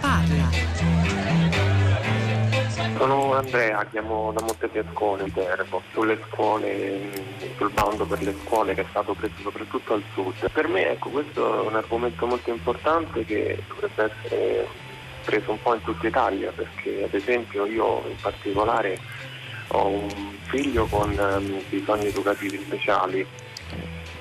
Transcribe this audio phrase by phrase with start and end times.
[0.00, 0.48] parla.
[2.96, 7.10] Sono Andrea, chiamo da Montefiascone, Viterbo, sulle scuole,
[7.56, 10.50] sul bando per le scuole che è stato preso soprattutto al sud.
[10.50, 14.66] Per me ecco, questo è un argomento molto importante che dovrebbe essere
[15.24, 18.98] preso un po' in tutta Italia perché ad esempio io in particolare
[19.68, 20.08] ho un
[20.44, 23.26] figlio con um, bisogni educativi speciali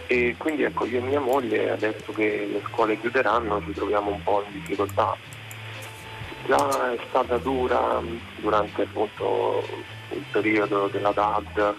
[0.08, 4.24] e quindi ecco io e mia moglie adesso che le scuole chiuderanno ci troviamo un
[4.24, 5.16] po' in difficoltà.
[6.48, 8.02] Già è stata dura
[8.38, 9.62] durante appunto
[10.12, 11.76] il periodo della DAD,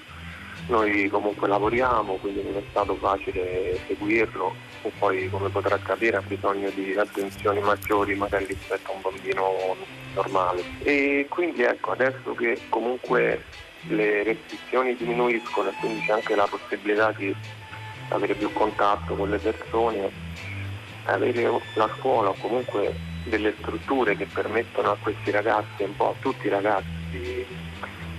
[0.66, 6.20] noi comunque lavoriamo quindi non è stato facile seguirlo e poi come potrà capire ha
[6.20, 9.76] bisogno di attenzioni maggiori magari rispetto a un bambino
[10.12, 10.62] normale.
[10.82, 13.44] E quindi ecco adesso che comunque
[13.88, 17.34] le restrizioni diminuiscono e quindi c'è anche la possibilità di
[18.10, 20.10] avere più contatto con le persone,
[21.04, 26.14] avere la scuola o comunque delle strutture che permettono a questi ragazzi, un po' a
[26.20, 27.46] tutti i ragazzi,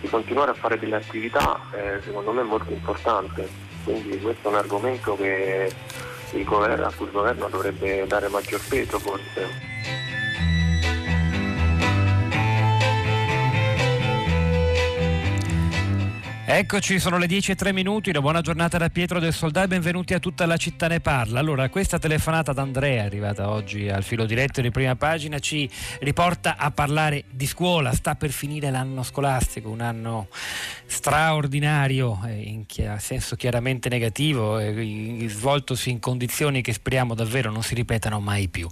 [0.01, 3.47] di, continuare a fare delle attività, eh, secondo me è molto importante.
[3.83, 5.71] Quindi questo è un argomento che
[6.43, 9.47] governo, a cui il governo dovrebbe dare maggior peso forse.
[16.51, 19.67] Eccoci, sono le 10 e 3 minuti, una buona giornata da Pietro del Soldà e
[19.67, 21.39] benvenuti a tutta la città ne parla.
[21.39, 25.69] Allora, questa telefonata da Andrea, arrivata oggi al filo diretto di prima pagina, ci
[25.99, 27.93] riporta a parlare di scuola.
[27.93, 30.27] Sta per finire l'anno scolastico, un anno
[30.87, 32.65] straordinario, eh, in
[32.97, 38.67] senso chiaramente negativo, eh, svoltosi in condizioni che speriamo davvero non si ripetano mai più.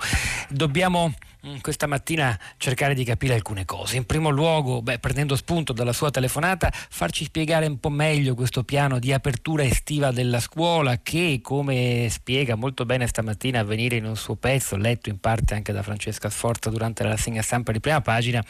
[0.50, 1.14] Dobbiamo
[1.62, 3.98] questa mattina cercare di capire alcune cose.
[3.98, 8.64] In primo luogo, beh, prendendo spunto dalla sua telefonata, farci spiegare un po' meglio questo
[8.64, 14.06] piano di apertura estiva della scuola che, come spiega molto bene stamattina a venire in
[14.06, 17.80] un suo pezzo, letto in parte anche da Francesca Sforza durante la rassegna stampa di
[17.80, 18.44] prima pagina,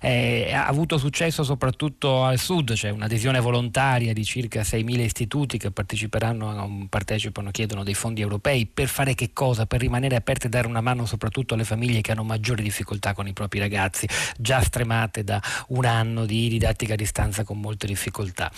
[0.00, 5.58] eh, ha avuto successo soprattutto al sud, c'è cioè un'adesione volontaria di circa 6.000 istituti
[5.58, 9.66] che parteciperanno, partecipano, chiedono dei fondi europei per fare che cosa?
[9.66, 13.26] Per rimanere aperti e dare una mano soprattutto alle famiglie che hanno maggiori difficoltà con
[13.26, 18.50] i propri ragazzi, già stremate da un anno di didattica a distanza con molte difficoltà.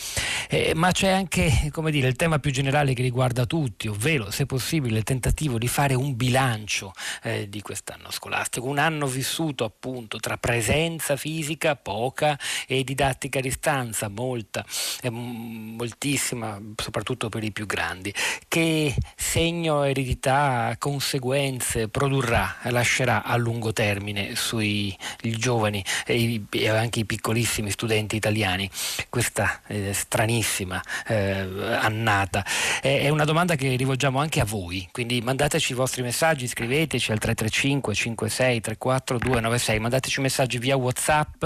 [0.49, 4.99] Eh, ma c'è anche dire, il tema più generale che riguarda tutti, ovvero se possibile
[4.99, 6.93] il tentativo di fare un bilancio
[7.23, 13.43] eh, di quest'anno scolastico, un anno vissuto appunto tra presenza fisica poca e didattica a
[13.43, 14.65] distanza molta,
[15.03, 18.15] eh, moltissima, soprattutto per i più grandi.
[18.47, 27.05] Che segno, eredità, conseguenze produrrà, lascerà a lungo termine sui giovani e, e, anche i
[27.05, 28.69] piccolissimi studenti italiani
[29.09, 31.47] questa eh, stranissima eh,
[31.81, 32.45] annata?
[32.81, 37.13] È, è, una domanda che rivolgiamo anche a voi, quindi mandateci i vostri messaggi, scriveteci
[37.13, 41.45] al 335 56 34 296, mandateci messaggi via Whatsapp,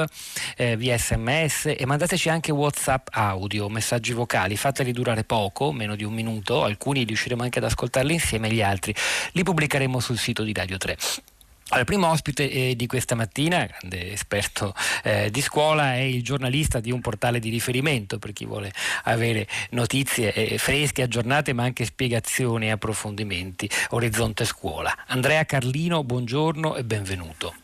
[0.57, 6.05] eh, via sms e mandateci anche Whatsapp audio, messaggi vocali, fateli durare poco, meno di
[6.05, 8.95] un minuto, alcuni riusciremo anche ad ascoltarli insieme, gli altri
[9.33, 11.32] li pubblicheremo sul sito di Radio 3.
[11.75, 16.81] Il primo ospite eh, di questa mattina, grande esperto eh, di scuola, è il giornalista
[16.81, 18.71] di un portale di riferimento per chi vuole
[19.05, 23.71] avere notizie eh, fresche, aggiornate, ma anche spiegazioni e approfondimenti.
[23.91, 24.95] Orizzonte Scuola.
[25.07, 27.55] Andrea Carlino, buongiorno e benvenuto.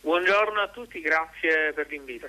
[0.00, 2.28] Buongiorno a tutti, grazie per l'invito.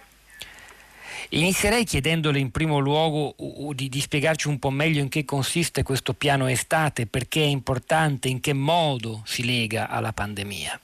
[1.30, 3.36] Inizierei chiedendole in primo luogo
[3.74, 8.28] di, di, spiegarci un po' meglio in che consiste questo piano estate, perché è importante,
[8.28, 10.80] in che modo si lega alla pandemia.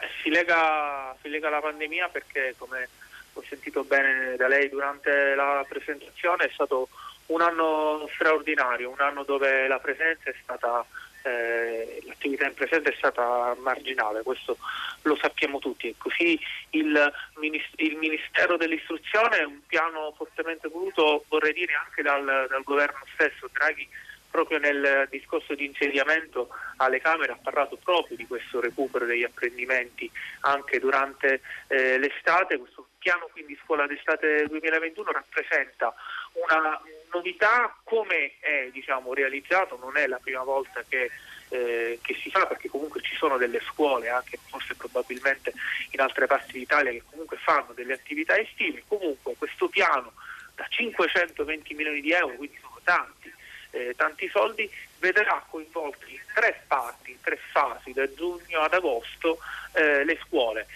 [0.00, 2.88] Eh, si, lega, si lega alla pandemia perché, come
[3.32, 6.88] ho sentito bene da lei durante la presentazione, è stato
[7.26, 10.84] un anno straordinario, un anno dove la presenza è stata
[11.26, 14.56] eh, l'attività in presenza è stata marginale, questo
[15.02, 15.88] lo sappiamo tutti.
[15.88, 16.38] E così
[16.70, 23.48] il, il, Ministero dell'Istruzione un piano fortemente voluto, vorrei dire, anche dal, dal governo stesso.
[23.52, 23.88] Draghi
[24.36, 30.10] proprio nel discorso di insediamento alle Camere ha parlato proprio di questo recupero degli apprendimenti
[30.40, 32.58] anche durante eh, l'estate.
[32.58, 35.94] Questo piano quindi scuola d'estate 2021 rappresenta
[36.32, 36.78] una
[37.14, 41.10] novità come è diciamo, realizzato, non è la prima volta che,
[41.48, 45.54] eh, che, si fa perché comunque ci sono delle scuole anche forse probabilmente
[45.92, 50.12] in altre parti d'Italia che comunque fanno delle attività estive, comunque questo piano
[50.54, 53.32] da 520 milioni di euro, quindi sono tanti,
[53.76, 59.38] eh, tanti soldi, vedrà coinvolti in tre parti, in tre fasi, da giugno ad agosto,
[59.72, 60.66] eh, le scuole.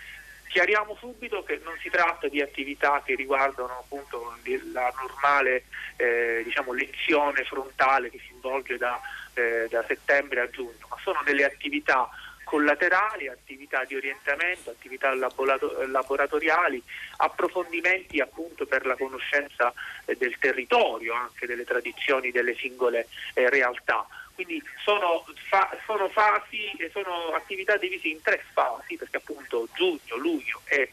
[0.49, 4.37] Chiariamo subito che non si tratta di attività che riguardano appunto
[4.73, 5.65] la normale
[5.97, 9.01] eh, diciamo, lezione frontale che si svolge da,
[9.35, 12.09] eh, da settembre a giugno, ma sono delle attività
[12.51, 16.83] collaterali, attività di orientamento, attività laboratoriali,
[17.19, 19.73] approfondimenti appunto per la conoscenza
[20.05, 24.05] eh, del territorio, anche delle tradizioni delle singole eh, realtà.
[24.35, 30.63] Quindi sono, fa, sono, fasi, sono attività divise in tre fasi, perché appunto giugno, luglio
[30.65, 30.91] e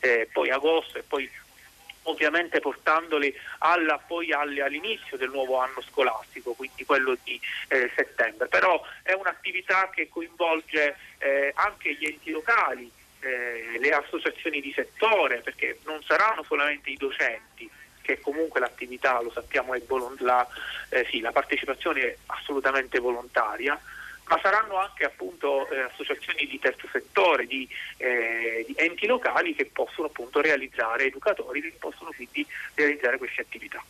[0.00, 1.30] eh, poi agosto e poi
[2.06, 8.48] ovviamente portandoli alla, poi all'inizio del nuovo anno scolastico, quindi quello di eh, settembre.
[8.48, 15.40] Però è un'attività che coinvolge eh, anche gli enti locali, eh, le associazioni di settore,
[15.40, 17.70] perché non saranno solamente i docenti,
[18.02, 20.46] che comunque l'attività, lo sappiamo, è volont- la,
[20.90, 23.78] eh, sì, la partecipazione è assolutamente volontaria,
[24.26, 27.68] ma saranno anche appunto eh, associazioni di terzo settore, di,
[27.98, 33.82] eh, di, enti locali che possono appunto realizzare, educatori che possono quindi realizzare queste attività.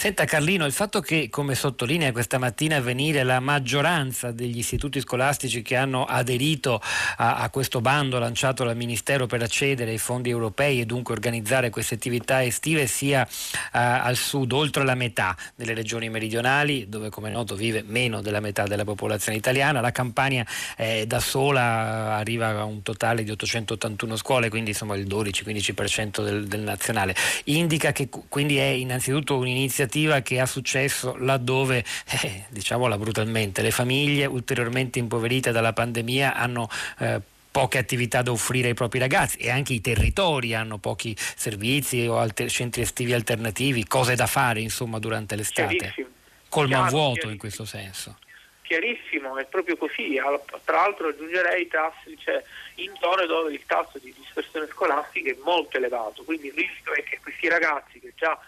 [0.00, 5.60] Senta Carlino, il fatto che, come sottolinea questa mattina avvenire, la maggioranza degli istituti scolastici
[5.60, 6.80] che hanno aderito
[7.18, 11.68] a, a, questo bando lanciato dal Ministero per accedere ai fondi europei e dunque organizzare
[11.68, 17.28] queste attività estive sia uh, al sud, oltre la metà delle regioni meridionali, dove come
[17.28, 20.46] è noto vive meno della metà della popolazione italiana, la Campania
[20.78, 26.46] eh, da sola arriva a un totale di 881 scuole, quindi insomma il 12-15% del,
[26.46, 27.14] del nazionale.
[27.44, 31.84] Indica che quindi è innanzitutto un'iniziativa iniziativa che ha successo laddove,
[32.22, 37.20] eh, diciamola brutalmente, le famiglie ulteriormente impoverite dalla pandemia hanno eh,
[37.50, 42.18] poche attività da offrire ai propri ragazzi e anche i territori hanno pochi servizi o
[42.18, 45.94] alter- centri estivi alternativi, cose da fare insomma durante l'estate.
[46.48, 48.18] Colma vuoto in questo senso.
[48.62, 50.14] Chiarissimo, è proprio così.
[50.64, 52.40] Tra l'altro aggiungerei tassi, cioè,
[52.76, 57.02] in zone dove il tasso di dispersione scolastica è molto elevato, quindi il rischio è
[57.02, 58.38] che questi ragazzi che già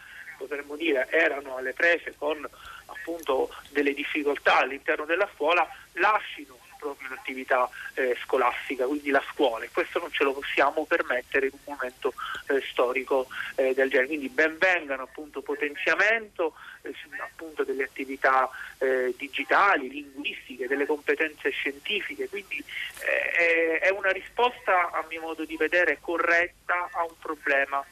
[0.43, 2.49] potremmo dire erano alle prese con
[2.87, 9.71] appunto delle difficoltà all'interno della scuola lasciano proprio l'attività eh, scolastica, quindi la scuola e
[9.71, 12.13] questo non ce lo possiamo permettere in un momento
[12.49, 14.09] eh, storico eh, del genere.
[14.09, 22.63] Quindi benvengano appunto potenziamento eh, appunto delle attività eh, digitali, linguistiche, delle competenze scientifiche, quindi
[23.07, 27.85] eh, è una risposta a mio modo di vedere corretta a un problema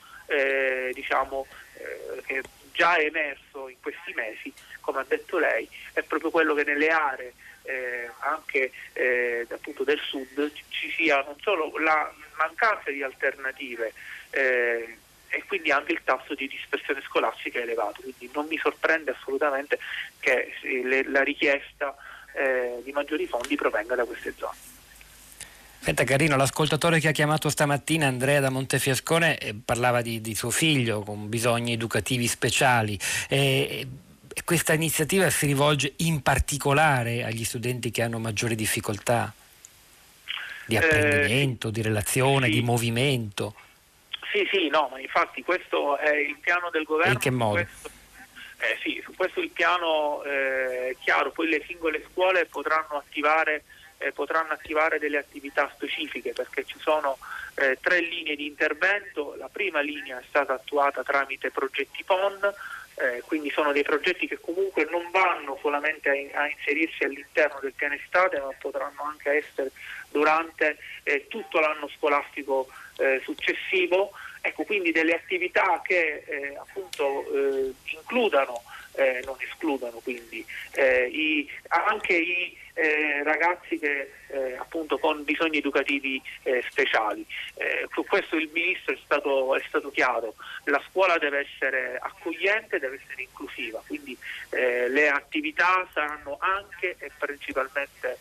[0.93, 1.45] diciamo
[1.81, 2.43] eh, che
[2.73, 6.89] già è emerso in questi mesi, come ha detto lei, è proprio quello che nelle
[6.89, 7.33] aree
[7.63, 13.93] eh, anche eh, del sud ci sia non solo la mancanza di alternative
[14.31, 14.97] eh,
[15.29, 19.79] e quindi anche il tasso di dispersione scolastica elevato, quindi non mi sorprende assolutamente
[20.19, 21.95] che le, la richiesta
[22.33, 24.70] eh, di maggiori fondi provenga da queste zone.
[25.83, 30.51] Senta Carino, l'ascoltatore che ha chiamato stamattina, Andrea da Montefiascone, eh, parlava di, di, suo
[30.51, 32.99] figlio con bisogni educativi speciali.
[33.31, 33.89] Eh,
[34.45, 39.33] questa iniziativa si rivolge in particolare agli studenti che hanno maggiori difficoltà
[40.67, 42.53] di eh, apprendimento, eh, di relazione, sì.
[42.53, 43.55] di movimento.
[44.31, 47.15] Sì, sì, no, ma infatti questo è il piano del governo.
[47.15, 47.55] In che modo?
[47.55, 47.89] Questo,
[48.59, 53.65] eh, sì, su questo il piano è chiaro, poi le singole scuole potranno attivare
[54.01, 57.19] eh, potranno attivare delle attività specifiche perché ci sono
[57.57, 62.39] eh, tre linee di intervento, la prima linea è stata attuata tramite progetti PON,
[62.95, 67.73] eh, quindi sono dei progetti che comunque non vanno solamente a, a, inserirsi all'interno del
[67.73, 69.71] piano estate ma potranno anche essere
[70.11, 77.25] durante eh, tutto l'anno scolastico eh, successivo, ecco quindi delle attività che eh, appunto
[77.85, 78.63] includano
[79.01, 85.59] eh, non escludano quindi eh, i, anche i eh, ragazzi che, eh, appunto con bisogni
[85.59, 86.23] educativi
[86.71, 87.27] speciali.
[87.93, 93.01] Su questo il Ministro è stato, è stato, chiaro, la scuola deve essere accogliente, deve
[93.03, 94.17] essere inclusiva, quindi
[94.51, 98.19] le attività saranno anche e principalmente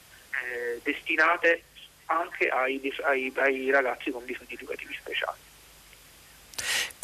[0.84, 1.64] destinate
[2.08, 5.40] anche ai, ai, ai ragazzi con bisogni educativi speciali.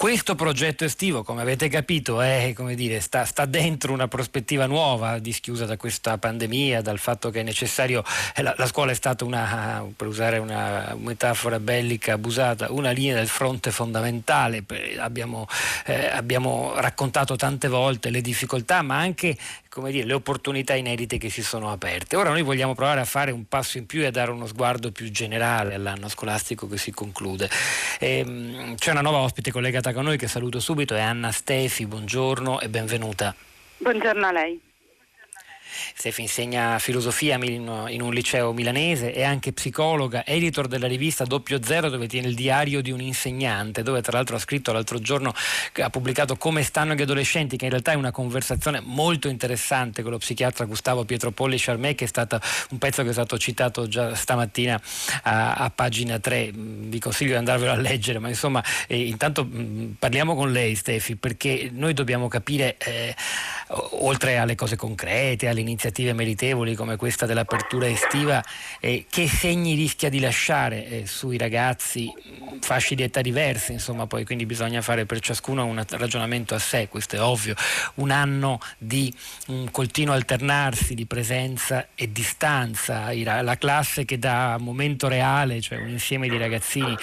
[0.05, 5.65] Questo progetto estivo, come avete capito, è, dire, sta, sta, dentro una prospettiva nuova, dischiusa
[5.65, 8.03] da questa pandemia, dal fatto che è necessario.
[8.35, 13.15] Eh, la, la scuola è stata una, per usare una metafora bellica abusata, una linea
[13.15, 14.63] del fronte fondamentale.
[15.00, 15.47] Abbiamo,
[15.88, 19.35] eh, abbiamo raccontato tante volte le difficoltà, ma anche
[19.75, 22.15] come dire, le opportunità inedite che si sono aperte.
[22.15, 24.89] Ora noi vogliamo provare a fare un passo in più e a dare uno sguardo
[24.89, 27.50] più generale all'anno scolastico che si conclude.
[28.00, 31.86] E, ehm, c'è una nuova ospite collegata con noi che saluto subito, è Anna Stefi,
[31.88, 33.36] buongiorno e benvenuta.
[33.79, 34.64] Buongiorno a lei.
[35.96, 41.89] Stefi insegna filosofia in un liceo milanese, è anche psicologa, editor della rivista Doppio Zero
[41.89, 45.34] dove tiene il diario di un insegnante, dove tra l'altro ha scritto l'altro giorno,
[45.82, 50.12] ha pubblicato Come stanno gli adolescenti, che in realtà è una conversazione molto interessante con
[50.12, 52.39] lo psichiatra Gustavo Pietropolli Charmè, che è stato
[52.70, 54.79] un pezzo che è stato citato già stamattina
[55.24, 56.51] a, a pagina 3.
[56.53, 61.15] Vi consiglio di andarvelo a leggere, ma insomma eh, intanto mh, parliamo con lei Stefi,
[61.15, 63.15] perché noi dobbiamo capire, eh,
[64.00, 68.43] oltre alle cose concrete, alle iniziative meritevoli come questa dell'apertura estiva,
[68.79, 72.12] eh, che segni rischia di lasciare eh, sui ragazzi
[72.62, 76.88] fasci di età diverse, insomma, poi quindi bisogna fare per ciascuno un ragionamento a sé,
[76.88, 77.55] questo è ovvio,
[77.95, 79.13] un anno di
[79.48, 85.89] un continuo alternarsi di presenza e distanza, la classe che da momento reale, cioè un
[85.89, 86.95] insieme di ragazzini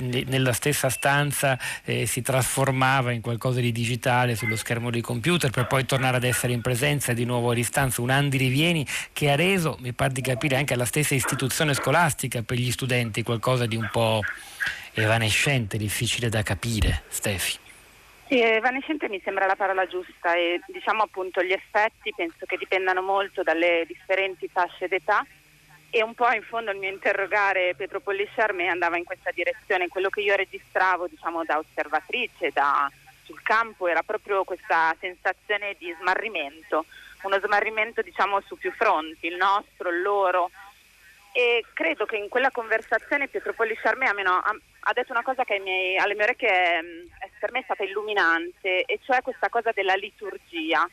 [0.00, 5.66] nella stessa stanza eh, si trasformava in qualcosa di digitale sullo schermo di computer per
[5.66, 9.36] poi tornare ad essere in presenza di nuovo a distanza, un Andi Rivieni che ha
[9.36, 13.76] reso, mi pare di capire, anche alla stessa istituzione scolastica per gli studenti qualcosa di
[13.76, 14.20] un po'
[14.94, 17.58] evanescente, difficile da capire, Stefi.
[18.28, 23.02] Sì, evanescente mi sembra la parola giusta e diciamo appunto gli effetti penso che dipendano
[23.02, 25.26] molto dalle differenti fasce d'età
[25.90, 30.08] e un po' in fondo il mio interrogare Pietro Pollisciarme andava in questa direzione, quello
[30.08, 32.90] che io registravo diciamo, da osservatrice, da,
[33.24, 36.86] sul campo era proprio questa sensazione di smarrimento,
[37.22, 40.50] uno smarrimento diciamo su più fronti, il nostro, il loro.
[41.32, 44.14] E credo che in quella conversazione Pietro Pollisciarme ha,
[44.80, 46.80] ha detto una cosa che miei, alle mie orecchie è,
[47.18, 50.88] è, per me è stata illuminante e cioè questa cosa della liturgia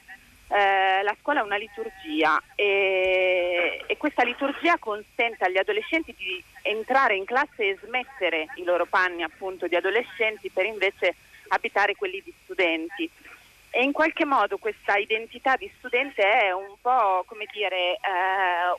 [0.50, 7.16] eh, la scuola è una liturgia e, e, questa liturgia consente agli adolescenti di entrare
[7.16, 11.16] in classe e smettere i loro panni appunto di adolescenti per invece
[11.50, 13.10] abitare quelli di studenti.
[13.70, 18.00] E in qualche modo questa identità di studente è un po' come dire eh,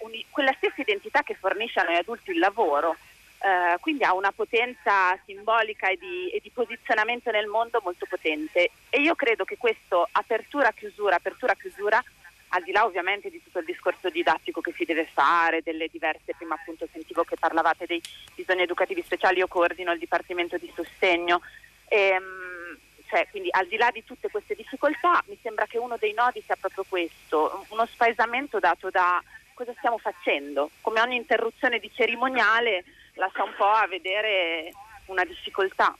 [0.00, 2.96] un, quella stessa identità che fornisce a noi adulti il lavoro.
[3.38, 8.71] Uh, quindi ha una potenza simbolica e di, e di, posizionamento nel mondo molto potente.
[8.90, 12.02] E io credo che questo apertura-chiusura, apertura-chiusura,
[12.49, 16.35] al di là ovviamente di tutto il discorso didattico che si deve fare, delle diverse,
[16.37, 18.02] prima appunto sentivo che parlavate dei
[18.35, 21.40] bisogni educativi speciali, io coordino il Dipartimento di Sostegno,
[21.88, 22.76] e, um,
[23.07, 26.42] cioè, quindi al di là di tutte queste difficoltà mi sembra che uno dei nodi
[26.45, 29.23] sia proprio questo, uno spaesamento dato da
[29.54, 32.85] cosa stiamo facendo, come ogni interruzione di cerimoniale
[33.18, 34.72] lascia un po' a vedere
[35.06, 35.94] una difficoltà.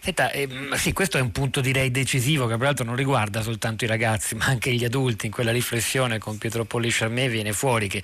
[0.00, 3.88] Senta, eh, sì, questo è un punto direi decisivo che peraltro non riguarda soltanto i
[3.88, 5.26] ragazzi ma anche gli adulti.
[5.26, 8.02] In quella riflessione con Pietro Polli Charmé viene fuori che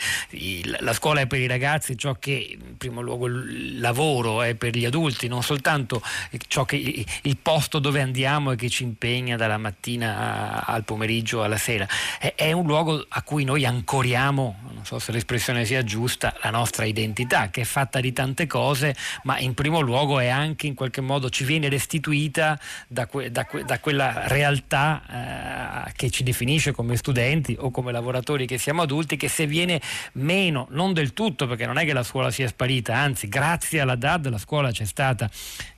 [0.78, 4.76] la scuola è per i ragazzi ciò che in primo luogo il lavoro è per
[4.76, 6.02] gli adulti, non soltanto
[6.48, 11.56] ciò che, il posto dove andiamo e che ci impegna dalla mattina al pomeriggio alla
[11.56, 11.86] sera.
[12.18, 16.50] È, è un luogo a cui noi ancoriamo, non so se l'espressione sia giusta, la
[16.50, 18.94] nostra identità che è fatta di tante cose
[19.24, 23.30] ma in primo luogo è anche in qualche modo ci viene restituita restituita da, que,
[23.30, 28.82] da, da quella realtà eh, che ci definisce come studenti o come lavoratori che siamo
[28.82, 29.80] adulti, che se viene
[30.14, 33.96] meno, non del tutto, perché non è che la scuola sia sparita, anzi grazie alla
[33.96, 35.28] DAD la scuola c'è stata,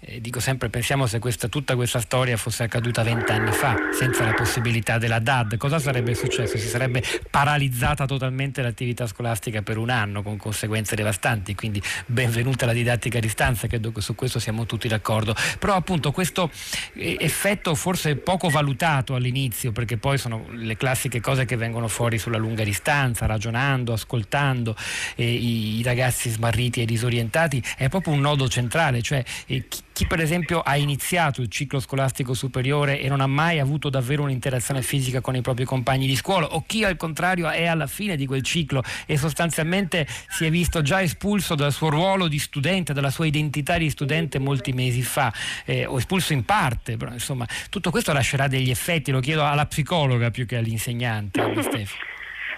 [0.00, 4.34] eh, dico sempre pensiamo se questa, tutta questa storia fosse accaduta vent'anni fa, senza la
[4.34, 6.58] possibilità della DAD, cosa sarebbe successo?
[6.58, 12.72] Si sarebbe paralizzata totalmente l'attività scolastica per un anno con conseguenze devastanti, quindi benvenuta la
[12.72, 16.50] didattica a distanza, credo che su questo siamo tutti d'accordo, però appunto appunto questo
[16.94, 22.18] eh, effetto forse poco valutato all'inizio, perché poi sono le classiche cose che vengono fuori
[22.18, 24.76] sulla lunga distanza, ragionando, ascoltando
[25.14, 30.08] eh, i, ragazzi smarriti e disorientati, è proprio un nodo centrale, cioè eh, chi, chi
[30.08, 34.82] per esempio ha iniziato il ciclo scolastico superiore e non ha mai avuto davvero un'interazione
[34.82, 38.26] fisica con i propri compagni di scuola o chi al contrario è alla fine di
[38.26, 43.10] quel ciclo e sostanzialmente si è visto già espulso dal suo ruolo di studente, dalla
[43.10, 45.32] sua identità di studente molti mesi fa
[45.64, 49.66] eh, o espulso in parte, però insomma tutto questo lascerà degli effetti, lo chiedo alla
[49.66, 51.40] psicologa più che all'insegnante.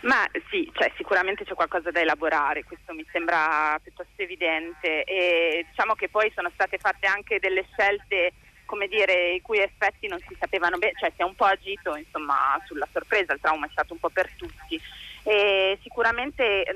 [0.06, 5.02] Ma sì, cioè, sicuramente c'è qualcosa da elaborare, questo mi sembra piuttosto evidente.
[5.02, 8.32] E diciamo che poi sono state fatte anche delle scelte
[8.66, 11.94] come dire, i cui effetti non si sapevano bene, cioè si è un po' agito
[11.94, 14.80] insomma, sulla sorpresa, il trauma è stato un po' per tutti.
[15.22, 16.74] E sicuramente eh,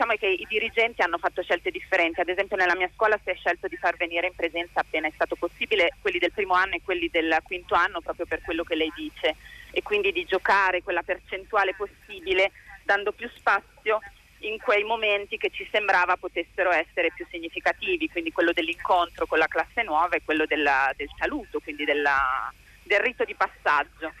[0.00, 3.34] diciamo che i dirigenti hanno fatto scelte differenti, ad esempio nella mia scuola si è
[3.34, 6.80] scelto di far venire in presenza appena è stato possibile quelli del primo anno e
[6.82, 9.36] quelli del quinto anno proprio per quello che lei dice
[9.70, 12.50] e quindi di giocare quella percentuale possibile
[12.82, 14.00] dando più spazio
[14.38, 19.48] in quei momenti che ci sembrava potessero essere più significativi, quindi quello dell'incontro con la
[19.48, 22.50] classe nuova e quello della, del saluto, quindi della,
[22.84, 24.14] del rito di passaggio.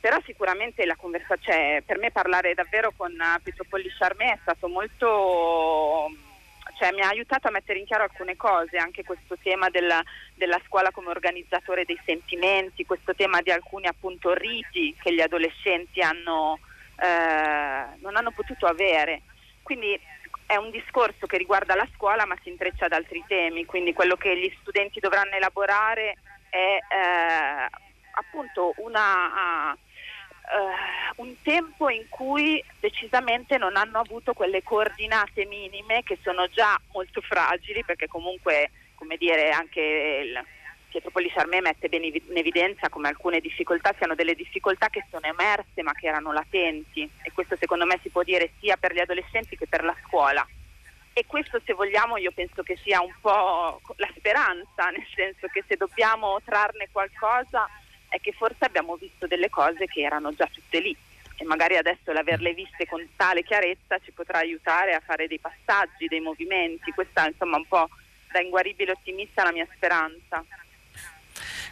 [0.00, 3.12] Però sicuramente la conversazione, cioè, per me parlare davvero con
[3.42, 6.10] Pietro Polli Charmé è stato molto
[6.78, 10.02] cioè, mi ha aiutato a mettere in chiaro alcune cose, anche questo tema della,
[10.34, 16.00] della, scuola come organizzatore dei sentimenti, questo tema di alcuni appunto riti che gli adolescenti
[16.00, 16.60] hanno,
[17.00, 19.22] eh, non hanno potuto avere.
[19.62, 19.98] Quindi
[20.46, 24.16] è un discorso che riguarda la scuola ma si intreccia ad altri temi, quindi quello
[24.16, 26.16] che gli studenti dovranno elaborare
[26.48, 27.68] è eh,
[28.12, 29.76] appunto una,
[30.50, 36.80] uh, un tempo in cui decisamente non hanno avuto quelle coordinate minime che sono già
[36.92, 40.44] molto fragili perché comunque come dire anche il,
[40.88, 45.82] Pietro Polisarmè mette bene in evidenza come alcune difficoltà siano delle difficoltà che sono emerse
[45.82, 49.56] ma che erano latenti e questo secondo me si può dire sia per gli adolescenti
[49.56, 50.46] che per la scuola.
[51.12, 55.64] E questo se vogliamo io penso che sia un po' la speranza, nel senso che
[55.66, 57.68] se dobbiamo trarne qualcosa
[58.08, 60.96] è che forse abbiamo visto delle cose che erano già tutte lì
[61.36, 66.08] e magari adesso l'averle viste con tale chiarezza ci potrà aiutare a fare dei passaggi,
[66.08, 66.90] dei movimenti.
[66.90, 67.88] Questa insomma un po'
[68.32, 70.44] da inguaribile ottimista la mia speranza.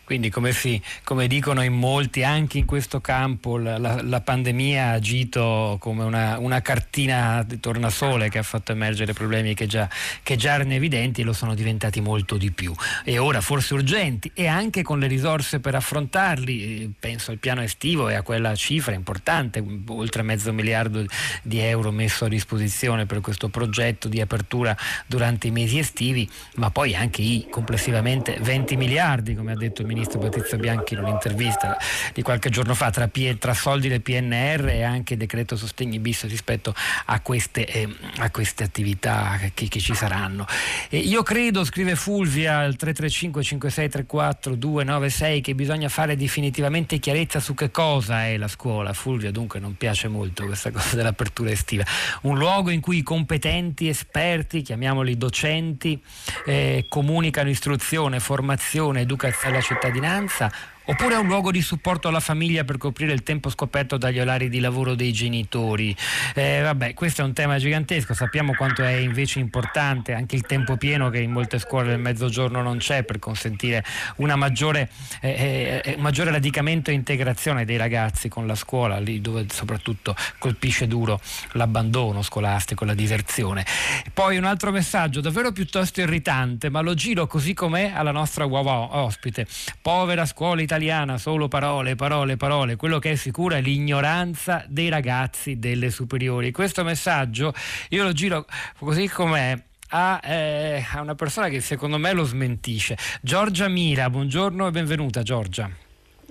[0.06, 4.92] Quindi come, si, come, dicono in molti, anche in questo campo la, la, pandemia ha
[4.92, 9.88] agito come una, una, cartina di tornasole che ha fatto emergere problemi che già,
[10.22, 12.72] che già erano evidenti e lo sono diventati molto di più.
[13.04, 17.62] E ora forse urgenti e anche con le risorse per affrontarli, eh, penso al piano
[17.62, 21.04] estivo e a quella cifra importante, oltre mezzo miliardo
[21.42, 26.70] di euro messo a disposizione per questo progetto di apertura durante i mesi estivi, ma
[26.70, 31.76] poi anche i complessivamente 20 miliardi, come ha detto il ministro Patrizio Bianchi in un'intervista
[32.12, 33.08] di qualche giorno fa tra,
[33.38, 36.74] tra soldi del PNR e anche decreto sostegni bis rispetto
[37.06, 40.46] a queste, eh, a queste attività che, che, ci saranno.
[40.88, 47.54] E io credo, scrive Fulvia al 335 5634 296, che bisogna fare definitivamente chiarezza su
[47.54, 48.92] che cosa è la scuola.
[48.92, 51.84] Fulvia dunque non piace molto questa cosa dell'apertura estiva.
[52.22, 56.00] Un luogo in cui i competenti esperti, chiamiamoli docenti,
[56.44, 60.50] eh, comunicano istruzione, formazione, educazione alla cittadinanza
[60.86, 64.48] oppure è un luogo di supporto alla famiglia per coprire il tempo scoperto dagli orari
[64.48, 65.94] di lavoro dei genitori.
[66.34, 70.76] Eh, vabbè, questo è un tema gigantesco, sappiamo quanto è invece importante anche il tempo
[70.76, 73.84] pieno che in molte scuole del mezzogiorno non c'è per consentire
[74.16, 74.88] una maggiore,
[75.20, 79.46] eh, eh, eh, un maggiore radicamento e integrazione dei ragazzi con la scuola, lì dove
[79.50, 81.20] soprattutto colpisce duro
[81.52, 83.64] l'abbandono scolastico, la diserzione.
[84.12, 88.96] Poi un altro messaggio davvero piuttosto irritante, ma lo giro così com'è alla nostra uova
[88.96, 89.46] ospite.
[89.82, 94.90] Povera scuola italiana italiana solo parole, parole, parole, quello che è sicuro è l'ignoranza dei
[94.90, 96.52] ragazzi delle superiori.
[96.52, 97.54] Questo messaggio
[97.88, 98.44] io lo giro
[98.78, 99.58] così com'è
[99.90, 102.98] a, eh, a, una persona che secondo me lo smentisce.
[103.22, 105.70] Giorgia Mira, buongiorno e benvenuta Giorgia.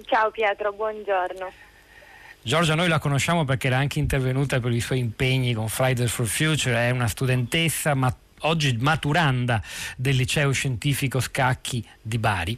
[0.06, 1.52] Ciao Pietro, buongiorno.
[2.44, 6.28] Giorgia noi la conosciamo perché era anche intervenuta per i suoi impegni con Fridays for
[6.28, 9.62] Future, è una studentessa ma oggi maturanda
[9.98, 12.58] del liceo scientifico Scacchi di Bari,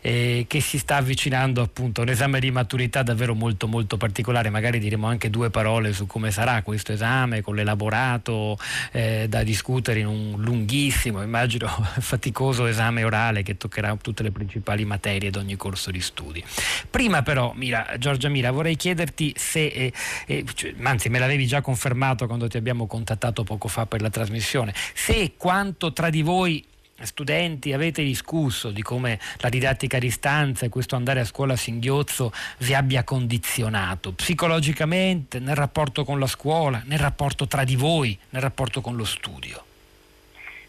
[0.00, 4.50] eh, che si sta avvicinando appunto a un esame di maturità davvero molto molto particolare,
[4.50, 8.58] magari diremo anche due parole su come sarà questo esame, con l'elaborato
[8.92, 11.68] eh, da discutere in un lunghissimo, immagino
[12.00, 16.42] faticoso esame orale che toccherà tutte le principali materie di ogni corso di studi.
[16.90, 19.92] Prima però, Mira, Giorgia Mira, vorrei chiederti se, eh,
[20.26, 24.10] eh cioè, anzi me l'avevi già confermato quando ti abbiamo contattato poco fa per la
[24.10, 26.64] trasmissione, se quanto tra di voi
[27.02, 31.56] studenti avete discusso di come la didattica a distanza e questo andare a scuola a
[31.56, 38.18] singhiozzo vi abbia condizionato psicologicamente nel rapporto con la scuola, nel rapporto tra di voi,
[38.30, 39.64] nel rapporto con lo studio?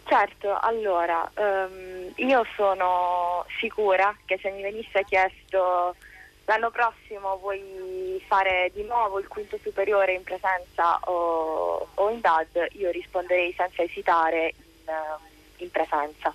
[0.05, 5.95] Certo, allora um, io sono sicura che se mi venisse chiesto
[6.51, 12.67] l'anno prossimo vuoi fare di nuovo il quinto superiore in presenza o, o in DAD,
[12.73, 14.93] io risponderei senza esitare in,
[15.57, 16.33] in presenza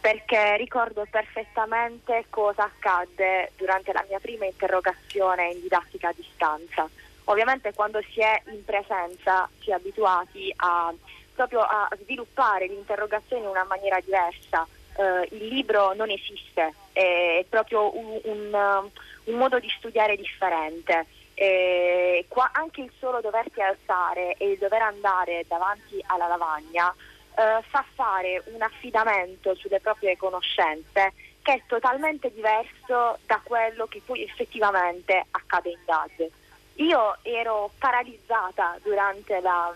[0.00, 6.88] perché ricordo perfettamente cosa accadde durante la mia prima interrogazione in didattica a distanza.
[7.24, 10.94] Ovviamente quando si è in presenza si è abituati a,
[11.34, 14.64] proprio a sviluppare l'interrogazione in una maniera diversa.
[14.94, 18.90] Uh, il libro non esiste, è proprio un, un,
[19.28, 21.06] un modo di studiare differente.
[21.34, 26.92] Eh, qua, anche il solo doverti alzare e il dover andare davanti alla lavagna
[27.36, 31.12] eh, fa fare un affidamento sulle proprie conoscenze
[31.42, 36.30] che è totalmente diverso da quello che poi effettivamente accade in DAD.
[36.74, 39.72] Io ero paralizzata durante la,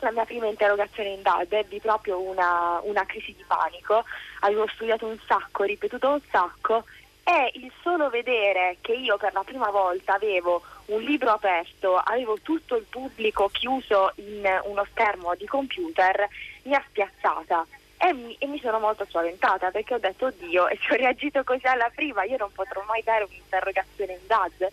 [0.00, 4.04] la mia prima interrogazione in DAD, ebbi proprio una, una crisi di panico,
[4.40, 6.84] avevo studiato un sacco, ripetuto un sacco
[7.24, 12.38] e il solo vedere che io per la prima volta avevo un libro aperto, avevo
[12.42, 16.28] tutto il pubblico chiuso in uno schermo di computer,
[16.64, 20.78] mi ha spiazzata e mi, e mi sono molto spaventata perché ho detto oddio e
[20.80, 24.72] se ho reagito così alla prima io non potrò mai dare un'interrogazione in DAD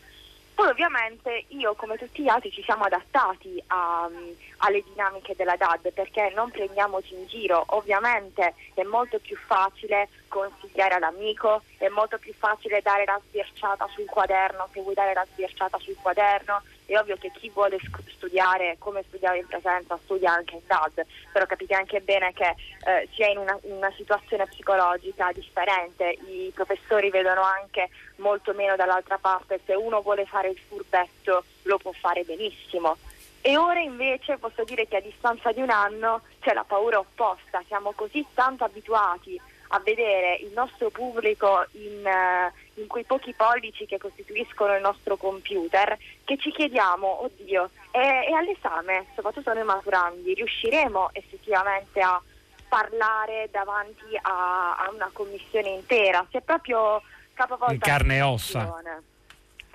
[0.57, 4.09] poi ovviamente io come tutti gli altri ci siamo adattati a,
[4.57, 10.95] alle dinamiche della DAD perché non prendiamoci in giro, ovviamente è molto più facile consigliare
[10.95, 15.77] all'amico, è molto più facile dare la sbirciata sul quaderno, se vuoi dare la sbirciata
[15.77, 17.77] sul quaderno, è ovvio che chi vuole
[18.15, 23.07] studiare come studiare in presenza studia anche in DAD, però capite anche bene che eh,
[23.13, 28.75] si è in una, in una, situazione psicologica differente, i professori vedono anche molto meno
[28.75, 32.97] dall'altra parte, se uno vuole fare il furbetto lo può fare benissimo.
[33.41, 37.61] E ora invece posso dire che a distanza di un anno c'è la paura opposta,
[37.67, 43.85] siamo così tanto abituati a vedere il nostro pubblico in, uh, in, quei pochi pollici
[43.85, 50.33] che costituiscono il nostro computer che ci chiediamo, oddio, e, e all'esame, soprattutto noi maturandi,
[50.33, 52.21] riusciremo effettivamente a
[52.67, 56.25] parlare davanti a, a una commissione intera?
[56.29, 57.01] Si è proprio
[57.33, 58.81] capovolta in carne e ossa.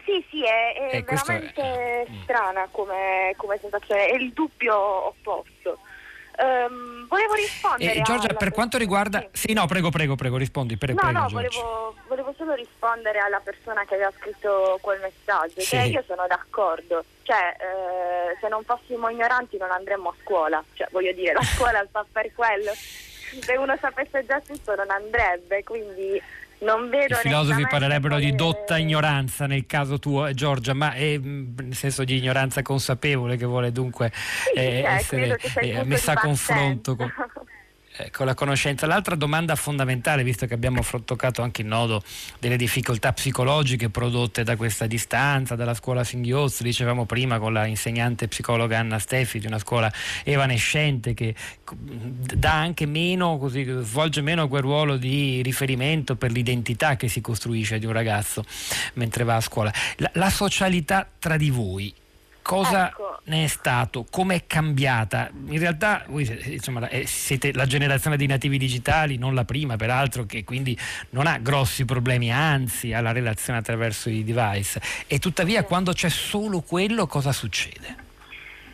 [0.05, 2.07] Sì, sì, è, è veramente è...
[2.11, 2.23] Mm.
[2.23, 5.79] strana come, come sensazione, è il dubbio opposto.
[6.42, 7.94] Um, volevo rispondere.
[7.94, 9.20] Eh, Giorgia, per quanto riguarda.
[9.31, 9.48] Sì.
[9.48, 9.52] sì.
[9.52, 10.76] no, prego, prego, prego, rispondi.
[10.76, 15.61] Prego, no, prego, no, volevo, volevo, solo rispondere alla persona che aveva scritto quel messaggio.
[15.61, 15.76] Sì.
[15.76, 17.05] Che io sono d'accordo.
[17.22, 20.62] Cioè, eh, se non fossimo ignoranti non andremmo a scuola.
[20.72, 22.72] Cioè, voglio dire, la scuola fa per quello.
[23.33, 26.20] Se uno sapesse già tutto non andrebbe, quindi
[26.62, 31.18] non vedo I filosofi parlerebbero di dotta ignoranza nel caso tuo, eh, Giorgia, ma è
[31.18, 36.12] mm, nel senso di ignoranza consapevole che vuole dunque sì, eh, eh essere eh, messa
[36.12, 37.12] a confronto con...
[38.11, 38.87] con la conoscenza.
[38.87, 42.02] L'altra domanda fondamentale, visto che abbiamo toccato anche il nodo
[42.38, 48.28] delle difficoltà psicologiche prodotte da questa distanza, dalla scuola Singhiozzi, dicevamo prima con la insegnante
[48.28, 49.92] psicologa Anna Steffi di una scuola
[50.24, 51.35] evanescente che
[52.35, 57.78] dà anche meno, così, svolge meno quel ruolo di riferimento per l'identità che si costruisce
[57.78, 58.44] di un ragazzo
[58.94, 59.72] mentre va a scuola.
[59.96, 61.94] la, la socialità tra di voi
[62.42, 63.20] cosa ecco.
[63.24, 65.31] ne è stato, come è cambiata?
[65.46, 70.26] In realtà voi insomma, eh, siete la generazione di nativi digitali, non la prima peraltro,
[70.26, 70.78] che quindi
[71.11, 74.81] non ha grossi problemi, anzi ha la relazione attraverso i device.
[75.07, 75.66] E tuttavia sì.
[75.66, 78.11] quando c'è solo quello cosa succede?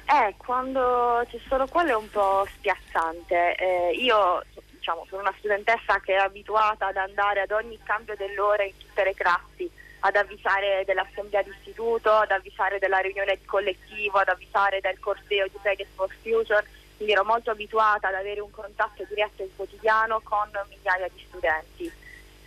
[0.07, 3.55] Eh, quando c'è solo quello è un po' spiazzante.
[3.57, 8.65] Eh, io diciamo, sono una studentessa che è abituata ad andare ad ogni cambio dell'ora
[8.65, 9.71] in tutte le classi
[10.01, 15.59] ad avvisare dell'assemblea d'istituto, ad avvisare della riunione di collettivo, ad avvisare del corteo di
[15.61, 16.65] Fridays for Future,
[16.97, 21.93] quindi ero molto abituata ad avere un contatto diretto e quotidiano con migliaia di studenti.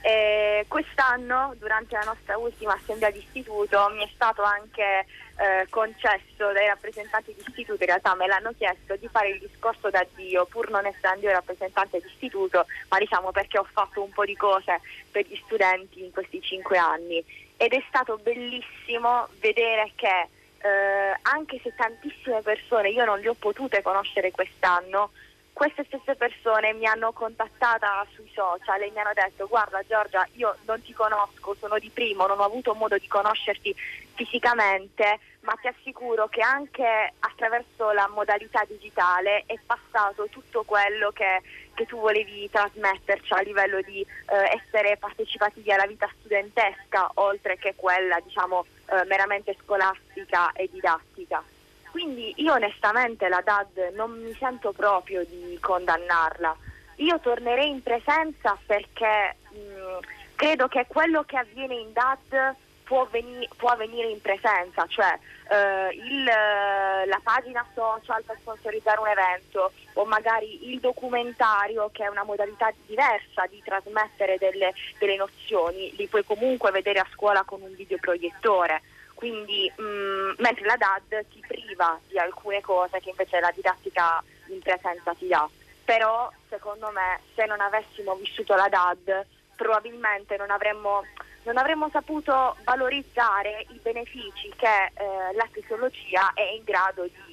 [0.01, 5.05] E quest'anno, durante la nostra ultima assemblea di istituto, mi è stato anche
[5.37, 9.91] eh, concesso dai rappresentanti di istituto, in realtà me l'hanno chiesto, di fare il discorso
[9.91, 14.25] d'addio, pur non essendo io rappresentante di istituto, ma diciamo perché ho fatto un po'
[14.25, 17.23] di cose per gli studenti in questi cinque anni.
[17.57, 20.27] Ed è stato bellissimo vedere che
[20.61, 25.11] eh, anche se tantissime persone io non le ho potute conoscere quest'anno,
[25.53, 30.55] queste stesse persone mi hanno contattata sui social e mi hanno detto guarda Giorgia io
[30.65, 33.75] non ti conosco, sono di primo, non ho avuto modo di conoscerti
[34.15, 41.41] fisicamente, ma ti assicuro che anche attraverso la modalità digitale è passato tutto quello che,
[41.73, 47.73] che tu volevi trasmetterci a livello di eh, essere partecipativi alla vita studentesca, oltre che
[47.75, 51.43] quella diciamo eh, meramente scolastica e didattica.
[51.91, 56.55] Quindi io onestamente la DAD non mi sento proprio di condannarla.
[56.95, 59.99] Io tornerei in presenza perché mh,
[60.35, 62.55] credo che quello che avviene in DAD
[62.91, 65.17] può, veni- può avvenire in presenza, cioè
[65.49, 72.09] eh, il, la pagina social per sponsorizzare un evento o magari il documentario che è
[72.09, 77.61] una modalità diversa di trasmettere delle, delle nozioni, li puoi comunque vedere a scuola con
[77.61, 78.81] un videoproiettore
[79.21, 84.23] quindi mh, mm, mentre la DAD ti priva di alcune cose che invece la didattica
[84.47, 85.47] in presenza ti dà.
[85.85, 91.05] Però secondo me se non avessimo vissuto la DAD probabilmente non avremmo,
[91.43, 97.30] non avremmo saputo valorizzare i benefici che eh, la tecnologia è in grado di,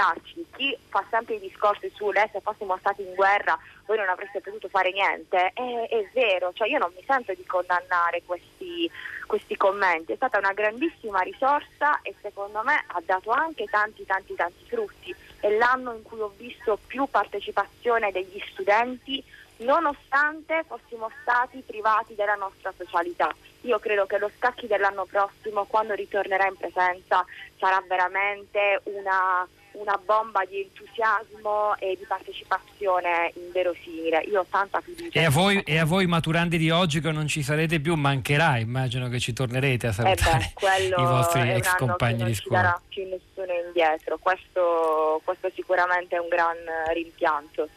[0.00, 0.46] di darci.
[0.56, 4.40] Chi fa sempre i discorsi su lei se fossimo stati in guerra voi non avreste
[4.40, 8.90] potuto fare niente, è, è vero, cioè io non mi sento di condannare questi,
[9.26, 14.34] questi commenti, è stata una grandissima risorsa e secondo me ha dato anche tanti tanti
[14.34, 15.14] tanti frutti.
[15.40, 19.22] È l'anno in cui ho visto più partecipazione degli studenti
[19.60, 23.34] nonostante fossimo stati privati della nostra socialità.
[23.62, 27.24] Io credo che lo scacchi dell'anno prossimo, quando ritornerà in presenza,
[27.58, 34.22] sarà veramente una, una bomba di entusiasmo e di partecipazione inverosimile.
[34.30, 35.18] Io ho tanta fiducia.
[35.18, 38.58] E a, voi, e a voi maturandi di oggi che non ci sarete più mancherà,
[38.58, 42.62] immagino che ci tornerete a salutare eh beh, i vostri ex compagni di scuola.
[42.62, 46.56] Non ci darà più nessuno indietro, questo, questo sicuramente è un gran
[46.92, 47.68] rimpianto.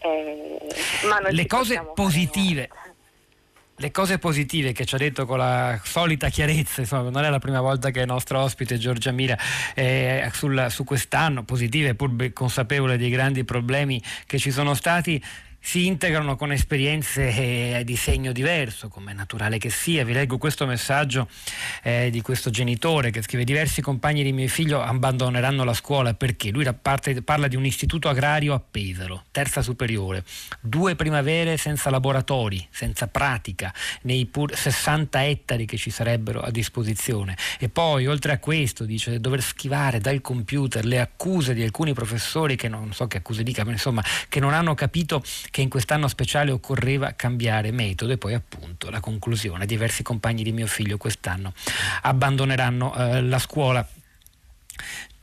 [0.00, 0.58] Eh,
[1.30, 2.68] Le cose positive
[3.78, 7.38] le cose positive che ci ha detto con la solita chiarezza, insomma, non è la
[7.38, 9.36] prima volta che è nostro ospite Giorgia Mira
[9.74, 15.22] eh, sul, su quest'anno, positive pur consapevole dei grandi problemi che ci sono stati
[15.68, 20.02] si integrano con esperienze eh, di segno diverso, come è naturale che sia.
[20.02, 21.28] Vi leggo questo messaggio
[21.82, 26.48] eh, di questo genitore che scrive diversi compagni di mio figlio abbandoneranno la scuola perché
[26.48, 30.24] lui parte, parla di un istituto agrario a Pesaro, terza superiore,
[30.62, 33.70] due primavere senza laboratori, senza pratica,
[34.04, 37.36] nei pur 60 ettari che ci sarebbero a disposizione.
[37.58, 42.56] E poi, oltre a questo, dice dover schivare dal computer le accuse di alcuni professori
[42.56, 46.08] che non so che accuse dica, ma insomma, che non hanno capito che in quest'anno
[46.08, 49.66] speciale occorreva cambiare metodo e poi appunto la conclusione.
[49.66, 51.52] Diversi compagni di mio figlio quest'anno
[52.02, 53.86] abbandoneranno eh, la scuola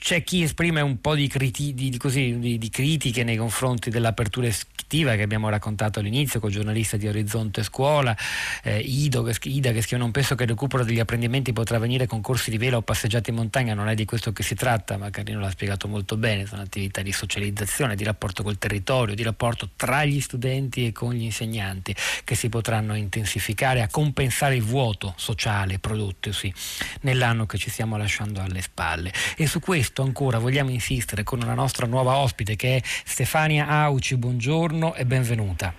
[0.05, 4.45] c'è chi esprime un po' di, criti, di, così, di, di, critiche nei confronti dell'apertura
[4.45, 8.15] estiva che abbiamo raccontato all'inizio con il giornalista di Orizzonte Scuola,
[8.61, 12.05] eh, Ido, che, Ida che scrive non penso che il recupero degli apprendimenti potrà avvenire
[12.05, 14.95] con corsi di vela o passeggiate in montagna, non è di questo che si tratta,
[14.97, 19.23] ma Carino l'ha spiegato molto bene, sono attività di socializzazione, di rapporto col territorio, di
[19.23, 24.61] rapporto tra gli studenti e con gli insegnanti che si potranno intensificare a compensare il
[24.61, 26.53] vuoto sociale prodotto sì,
[27.01, 29.11] nell'anno che ci stiamo lasciando alle spalle.
[29.35, 33.67] E su questo questo ancora vogliamo insistere con una nostra nuova ospite che è Stefania
[33.67, 34.17] Auci.
[34.17, 35.73] Buongiorno e benvenuta.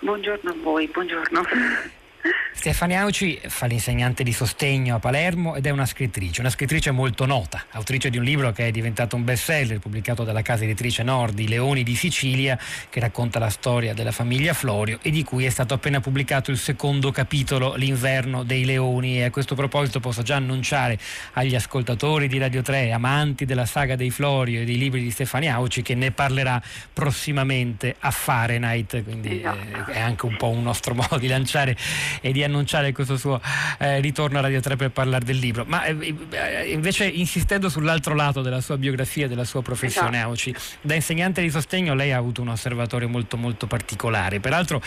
[0.00, 1.42] Buongiorno a voi, buongiorno.
[2.60, 7.24] Stefania Auci fa l'insegnante di sostegno a Palermo ed è una scrittrice, una scrittrice molto
[7.24, 11.02] nota, autrice di un libro che è diventato un best seller pubblicato dalla casa editrice
[11.02, 12.58] Nordi, Leoni di Sicilia,
[12.90, 16.58] che racconta la storia della famiglia Florio e di cui è stato appena pubblicato il
[16.58, 19.20] secondo capitolo, L'inverno dei leoni.
[19.20, 20.98] E a questo proposito posso già annunciare
[21.34, 25.54] agli ascoltatori di Radio 3, amanti della saga dei Florio e dei libri di Stefania
[25.54, 26.60] Auci, che ne parlerà
[26.92, 29.90] prossimamente a Fahrenheit, quindi esatto.
[29.92, 31.74] è anche un po' un nostro modo di lanciare
[32.20, 33.40] e di annunciare questo suo
[33.78, 35.64] eh, ritorno a Radio 3 per parlare del libro.
[35.66, 40.28] Ma eh, eh, invece insistendo sull'altro lato della sua biografia e della sua professione, esatto.
[40.28, 44.40] Auci, da insegnante di sostegno lei ha avuto un osservatorio molto molto particolare.
[44.40, 44.82] Peraltro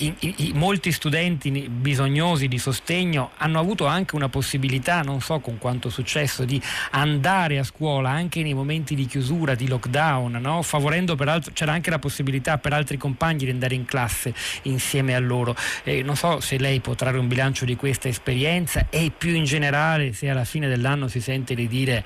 [0.00, 5.58] i, i, molti studenti bisognosi di sostegno hanno avuto anche una possibilità, non so con
[5.58, 6.60] quanto successo, di
[6.92, 10.62] andare a scuola anche nei momenti di chiusura, di lockdown, no?
[10.62, 14.32] favorendo peraltro, c'era anche la possibilità per altri compagni di andare in classe
[14.62, 15.54] insieme a loro.
[15.84, 19.44] Eh, non so se lei può trarre un bilancio di questa esperienza e più in
[19.44, 22.04] generale se alla fine dell'anno si sente di dire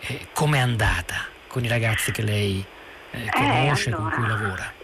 [0.00, 2.64] eh, com'è andata con i ragazzi che lei
[3.10, 4.10] eh, conosce, allora.
[4.10, 4.82] con cui lavora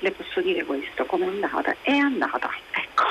[0.00, 0.75] le posso dire questo,
[1.16, 1.76] come è andata?
[1.80, 3.04] È andata, ecco,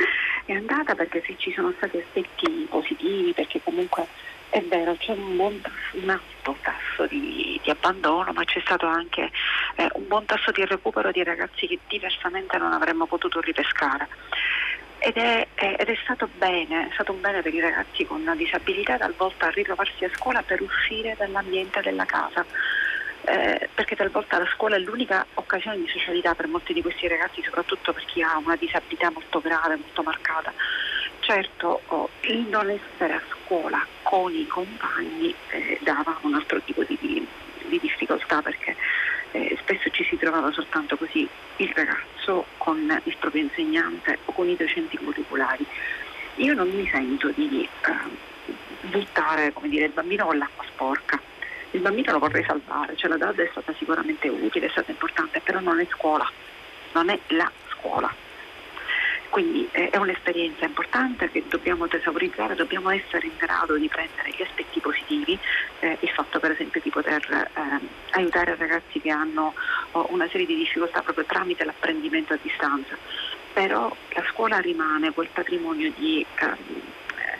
[0.46, 4.06] è andata perché se ci sono stati aspetti positivi, perché comunque
[4.48, 9.30] è vero, c'è un, buon un alto tasso di, di, abbandono, ma c'è stato anche
[9.76, 14.08] eh, un buon tasso di recupero di ragazzi che diversamente non avremmo potuto ripescare.
[15.02, 18.98] Ed è, ed è, stato bene, è stato un bene per i ragazzi con disabilità
[18.98, 22.44] talvolta ritrovarsi a scuola per uscire dall'ambiente della casa
[23.30, 27.42] eh, perché talvolta la scuola è l'unica occasione di socialità per molti di questi ragazzi,
[27.44, 30.52] soprattutto per chi ha una disabilità molto grave, molto marcata.
[31.20, 36.82] Certo, oh, il non essere a scuola con i compagni eh, dava un altro tipo
[36.82, 36.98] di,
[37.68, 38.74] di difficoltà perché
[39.30, 44.48] eh, spesso ci si trovava soltanto così il ragazzo con il proprio insegnante o con
[44.48, 45.64] i docenti curriculari.
[46.36, 51.29] Io non mi sento di eh, buttare dire, il bambino con l'acqua sporca
[51.72, 55.40] il bambino lo vorrei salvare, cioè la DAD è stata sicuramente utile, è stata importante,
[55.40, 56.28] però non è scuola,
[56.92, 58.12] non è la scuola.
[59.30, 64.42] Quindi eh, è un'esperienza importante che dobbiamo tesaurizzare, dobbiamo essere in grado di prendere gli
[64.42, 65.38] aspetti positivi,
[65.78, 69.54] eh, il fatto per esempio di poter eh, aiutare ragazzi che hanno
[69.92, 72.96] oh, una serie di difficoltà proprio tramite l'apprendimento a distanza,
[73.52, 76.56] però la scuola rimane quel patrimonio di ehm,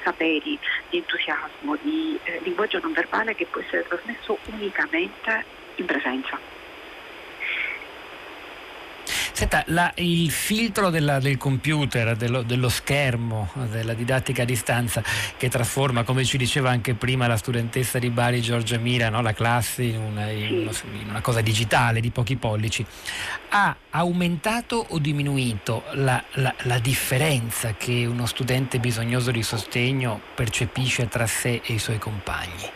[0.03, 0.59] saperi,
[0.89, 6.41] di entusiasmo, di eh, linguaggio non verbale che può essere trasmesso unicamente in presenza.
[9.41, 15.03] Senta, la, il filtro della, del computer, dello, dello, schermo, della didattica a distanza
[15.39, 19.23] che trasforma, come ci diceva anche prima la studentessa di Bari Giorgia Mira, no?
[19.23, 22.85] la classe in una, in, in una, cosa digitale di pochi pollici,
[23.49, 31.09] ha aumentato o diminuito la, la, la differenza che uno studente bisognoso di sostegno percepisce
[31.09, 32.69] tra sé e i suoi compagni?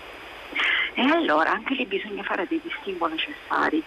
[0.95, 3.83] E allora anche lì bisogna fare dei distinguo necessari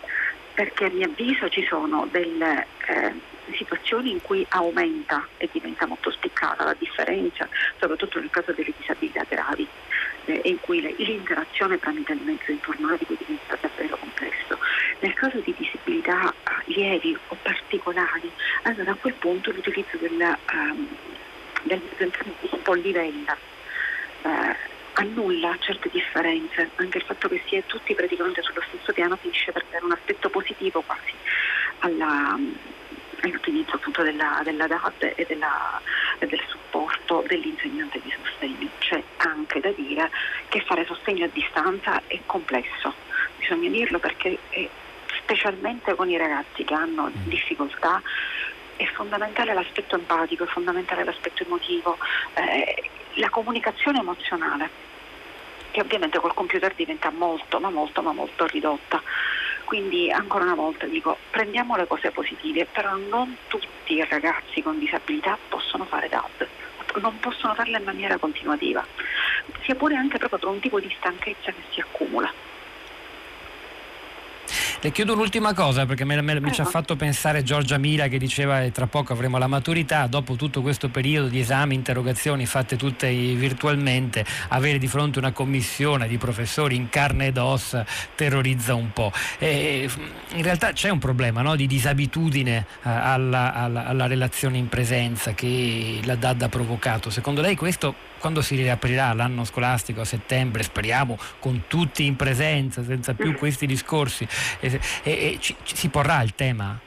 [0.58, 3.14] perché a mio avviso ci sono delle eh,
[3.56, 7.48] situazioni in cui aumenta e diventa molto spiccata la differenza,
[7.80, 9.68] soprattutto nel caso delle disabilità gravi,
[10.26, 14.58] eh, in cui l'interazione tramite il mezzo informatico diventa davvero complesso.
[15.02, 18.32] Nel caso di disabilità eh, lievi o particolari,
[18.64, 20.88] allora a quel punto l'utilizzo del, um,
[21.66, 23.38] mezzo informatico un po' livella.
[24.24, 29.16] Eh, annulla certe differenze, anche il fatto che si è tutti praticamente sullo stesso piano
[29.16, 31.14] finisce per dare un aspetto positivo quasi
[31.80, 32.38] alla,
[33.22, 35.80] all'utilizzo appunto della, della DAD e, della,
[36.18, 38.70] e, del supporto dell'insegnante di sostegno.
[38.80, 40.10] C'è anche da dire
[40.50, 42.94] che fare sostegno a distanza è complesso,
[43.38, 44.68] bisogna dirlo perché è,
[45.22, 47.28] specialmente con i ragazzi che hanno mm.
[47.28, 48.02] difficoltà
[48.78, 51.98] è fondamentale l'aspetto empatico, è fondamentale l'aspetto emotivo,
[52.36, 54.72] eh, la comunicazione emozionale
[55.72, 59.02] che ovviamente col computer diventa molto, ma molto, ma molto ridotta.
[59.64, 64.80] Quindi ancora una volta dico, prendiamo le cose positive, però non tutti i ragazzi con
[64.80, 66.50] disabilità possono fare DAD,
[67.02, 68.84] non possono farla in maniera continuativa,
[69.66, 72.34] sia pure anche proprio per un tipo di stanchezza che si accumula.
[74.88, 78.18] Le chiedo un'ultima cosa perché me, me, mi ci ha fatto pensare Giorgia Mira che
[78.18, 82.78] diceva che tra poco avremo la maturità, dopo tutto questo periodo di esami, interrogazioni fatte
[82.78, 88.94] tutte virtualmente, avere di fronte una commissione di professori in carne ed ossa terrorizza un
[88.94, 89.12] po'.
[89.40, 89.90] E
[90.36, 91.58] in realtà c'è un problema no?
[91.58, 97.10] di disabitudine uh, alla, alla, alla relazione in presenza che la DAD ha provocato.
[97.10, 102.84] Secondo lei questo quando si riaprirà l'anno scolastico a settembre, speriamo con tutti in presenza,
[102.84, 104.28] senza più questi discorsi,
[104.60, 106.80] e, e, e ci, ci si porrà il tema?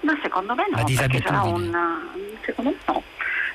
[0.00, 1.76] Ma secondo me no, perché sarà un,
[2.44, 3.02] secondo me no.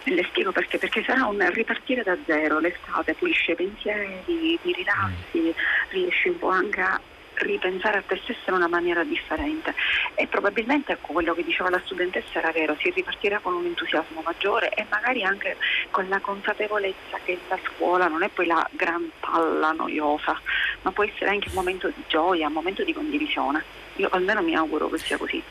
[0.06, 5.50] Le spiego perché, perché sarà un ripartire da zero, l'estate pulisce pensieri, ti rilassi, mm.
[5.90, 7.00] riesci un po' anche a
[7.40, 9.74] ripensare a te stesso in una maniera differente
[10.16, 14.70] e probabilmente quello che diceva la studentessa era vero, si ripartirà con un entusiasmo maggiore
[14.70, 15.58] e magari anche
[15.92, 20.40] con la consapevolezza che la scuola non è poi la gran palla noiosa,
[20.82, 23.64] ma può essere anche un momento di gioia, un momento di condivisione.
[23.96, 25.42] Io almeno mi auguro che sia così.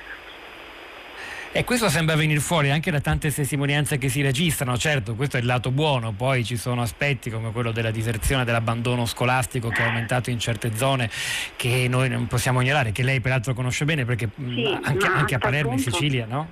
[1.51, 5.41] E questo sembra venire fuori anche da tante testimonianze che si registrano, certo questo è
[5.41, 9.87] il lato buono, poi ci sono aspetti come quello della diserzione, dell'abbandono scolastico che è
[9.87, 11.11] aumentato in certe zone
[11.57, 15.39] che noi non possiamo ignorare, che lei peraltro conosce bene perché sì, anche, anche a
[15.39, 16.49] Palermo in Sicilia, no?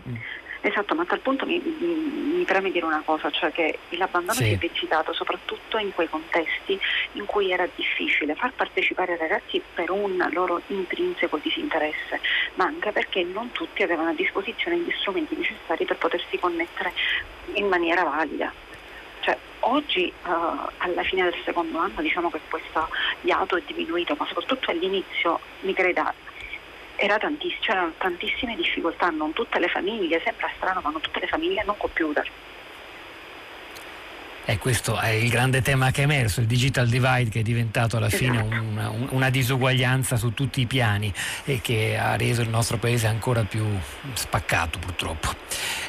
[0.66, 1.94] Esatto, ma a tal punto mi, mi,
[2.38, 4.46] mi preme dire una cosa, cioè che l'abbandono sì.
[4.46, 6.76] si è esercitato soprattutto in quei contesti
[7.12, 12.20] in cui era difficile far partecipare i ragazzi per un loro intrinseco disinteresse,
[12.54, 16.92] ma anche perché non tutti avevano a disposizione gli strumenti necessari per potersi connettere
[17.52, 18.52] in maniera valida.
[19.20, 20.30] Cioè, oggi uh,
[20.78, 22.88] alla fine del secondo anno diciamo che questo
[23.20, 26.12] iato è diminuito, ma soprattutto all'inizio mi creda
[27.18, 31.60] tantiss- c'erano tantissime difficoltà, non tutte le famiglie, sembra strano, ma non tutte le famiglie
[31.60, 32.24] hanno un computer.
[34.48, 37.96] E questo è il grande tema che è emerso, il digital divide che è diventato
[37.96, 38.62] alla fine esatto.
[38.62, 41.12] una, una, disuguaglianza su tutti i piani
[41.44, 43.66] e che ha reso il nostro paese ancora più
[44.12, 45.34] spaccato purtroppo.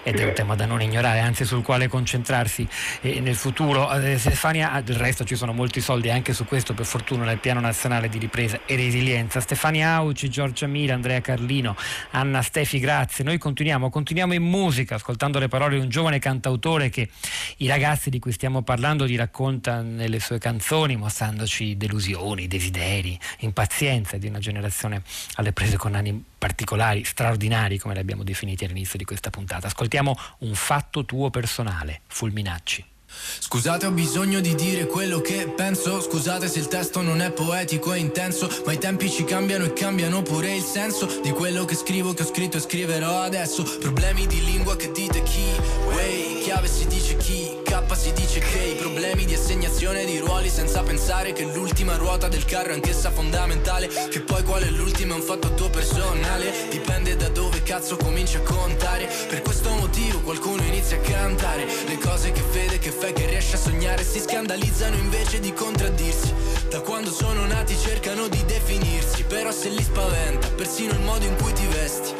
[0.01, 2.67] Ed è un tema da non ignorare, anzi sul quale concentrarsi
[3.01, 3.91] eh, nel futuro.
[3.91, 7.37] Eh, Stefania, ah, del resto ci sono molti soldi anche su questo per fortuna nel
[7.37, 9.39] piano nazionale di ripresa e resilienza.
[9.39, 11.75] Stefania Auci, Giorgia Mira, Andrea Carlino,
[12.11, 13.23] Anna Stefi, grazie.
[13.23, 17.09] Noi continuiamo, continuiamo in musica ascoltando le parole di un giovane cantautore che
[17.57, 24.15] i ragazzi di cui stiamo parlando di racconta nelle sue canzoni, mostrandoci delusioni, desideri, impazienza
[24.15, 25.01] di una generazione
[25.33, 29.67] alle prese con anni particolari, straordinari, come li abbiamo definiti all'inizio di questa puntata.
[29.67, 32.96] Ascoltiamo un fatto tuo personale, Fulminacci.
[33.39, 36.01] Scusate ho bisogno di dire quello che penso.
[36.01, 39.73] Scusate se il testo non è poetico e intenso Ma i tempi ci cambiano e
[39.73, 43.63] cambiano pure il senso Di quello che scrivo, che ho scritto e scriverò adesso.
[43.79, 45.45] Problemi di lingua che dite chi?
[45.93, 47.57] Way, chiave si dice chi?
[47.63, 48.76] K si dice che
[49.17, 53.09] i problemi di assegnazione di ruoli Senza pensare che l'ultima ruota del carro è anch'essa
[53.09, 57.97] fondamentale Che poi qual è l'ultima è un fatto tuo personale Dipende da dove cazzo
[57.97, 62.91] cominci a contare Per questo motivo qualcuno inizia a cantare Le cose che vede, che
[62.91, 66.33] fa e che riesce a sognare si scandalizzano invece di contraddirsi.
[66.69, 71.35] Da quando sono nati cercano di definirsi, però se li spaventa persino il modo in
[71.35, 72.13] cui ti vesti,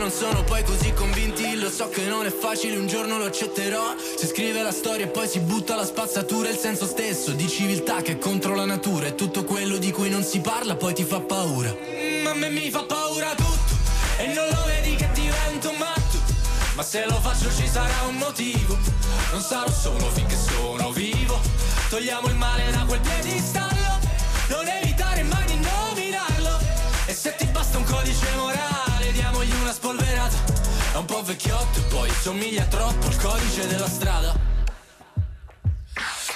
[0.00, 1.56] non sono poi così convinti.
[1.56, 3.94] Lo so che non è facile, un giorno lo accetterò.
[4.16, 8.00] Si scrive la storia e poi si butta la spazzatura Il senso stesso di civiltà
[8.00, 9.08] che è contro la natura.
[9.08, 11.70] E tutto quello di cui non si parla poi ti fa paura.
[11.70, 13.74] Mm, A me mi fa paura tutto.
[14.16, 16.18] E non lo vedi che divento matto.
[16.74, 18.78] Ma se lo faccio ci sarà un motivo.
[19.32, 21.38] Non sarò solo finché sono vivo.
[21.90, 23.98] Togliamo il male da quel piedistallo.
[24.48, 26.58] Non evitare mai di nominarlo.
[27.04, 28.59] E se ti basta un codice morale
[29.70, 30.36] una spolverata.
[30.92, 34.34] È un po' vecchiotto e poi somiglia troppo al codice della strada.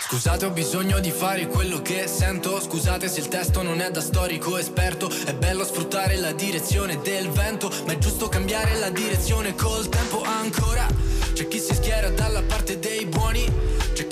[0.07, 2.61] Scusate ho bisogno di fare quello che sento.
[2.61, 5.11] Scusate se il testo non è da storico esperto.
[5.24, 10.22] È bello sfruttare la direzione del vento Ma è giusto cambiare la direzione col tempo
[10.22, 10.87] ancora.
[11.32, 13.51] C'è chi si schiera dalla parte dei buoni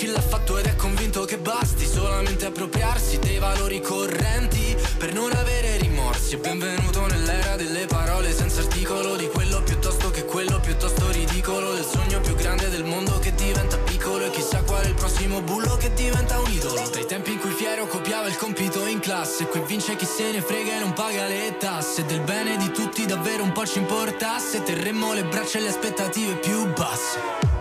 [0.02, 5.30] chi l'ha fatto ed è convinto che basti Solamente appropriarsi dei valori correnti Per non
[5.30, 6.34] avere rimorsi.
[6.34, 11.84] E benvenuto nell'era delle parole senza articolo Di quello piuttosto che quello piuttosto ridicolo Del
[11.84, 15.76] sogno più grande del mondo che diventa piccolo E chissà qual è il prossimo bullo
[15.76, 16.82] che diventa un idolo.
[16.90, 20.40] Dai tempi in cui Fiero copiava il compito in classe Qui vince chi se ne
[20.40, 22.04] frega e non paga le tasse.
[22.06, 26.34] Del bene di tutti davvero un po' ci importasse Terremmo le braccia e le aspettative
[26.38, 27.51] più basse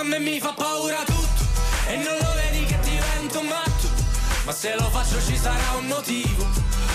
[0.00, 1.42] mm, A me mi fa paura tutto.
[1.86, 3.88] E non lo vedi che divento matto.
[4.44, 6.46] Ma se lo faccio ci sarà un motivo.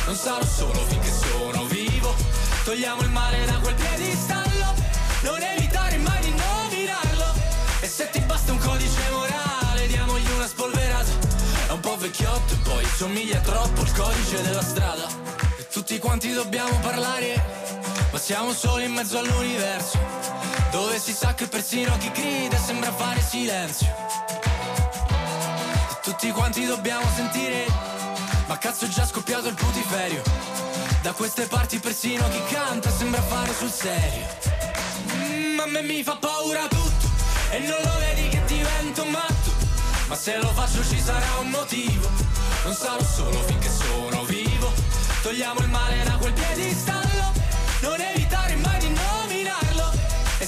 [0.05, 2.13] Non sarò solo finché sono vivo.
[2.63, 4.73] Togliamo il male da quel piedistallo.
[5.21, 7.33] Non evitare mai di nominarlo
[7.79, 11.11] E se ti basta un codice morale Diamogli una spolverata.
[11.67, 15.07] È un po' vecchiotto e poi somiglia troppo al codice della strada.
[15.57, 17.43] E tutti quanti dobbiamo parlare
[18.11, 20.24] Ma siamo soli in mezzo all'universo
[20.75, 23.87] Dove si sa che persino chi grida sembra fare silenzio.
[26.03, 27.65] Tutti quanti dobbiamo sentire
[28.47, 30.21] Ma cazzo è già scoppiato il putiferio.
[31.01, 34.27] Da queste parti persino chi canta sembra fare sul serio.
[35.13, 37.07] Mm, a me mi fa paura tutto
[37.51, 39.51] e non lo vedi che divento matto.
[40.09, 42.09] Ma se lo faccio ci sarà un motivo.
[42.65, 44.73] Non sarò solo finché sono vivo.
[45.21, 47.31] Togliamo il male da quel piedistallo.
[47.79, 48.24] Non evitare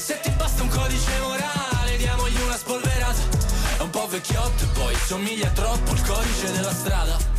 [0.08, 3.22] se ti basta un codice morale Diamogli una spolverata.
[3.78, 7.37] È un po' vecchiotto e poi somiglia troppo al codice della strada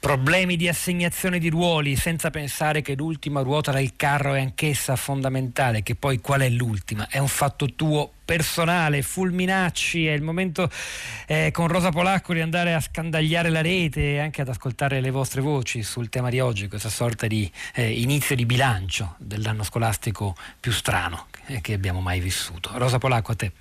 [0.00, 5.82] Problemi di assegnazione di ruoli senza pensare che l'ultima ruota del carro è anch'essa fondamentale,
[5.82, 7.06] che poi qual è l'ultima?
[7.06, 10.70] È un fatto tuo personale, fulminacci, è il momento
[11.26, 15.10] eh, con Rosa Polacco di andare a scandagliare la rete e anche ad ascoltare le
[15.10, 20.34] vostre voci sul tema di oggi, questa sorta di eh, inizio di bilancio dell'anno scolastico
[20.58, 22.70] più strano eh, che abbiamo mai vissuto.
[22.72, 23.52] Rosa Polacco, a te.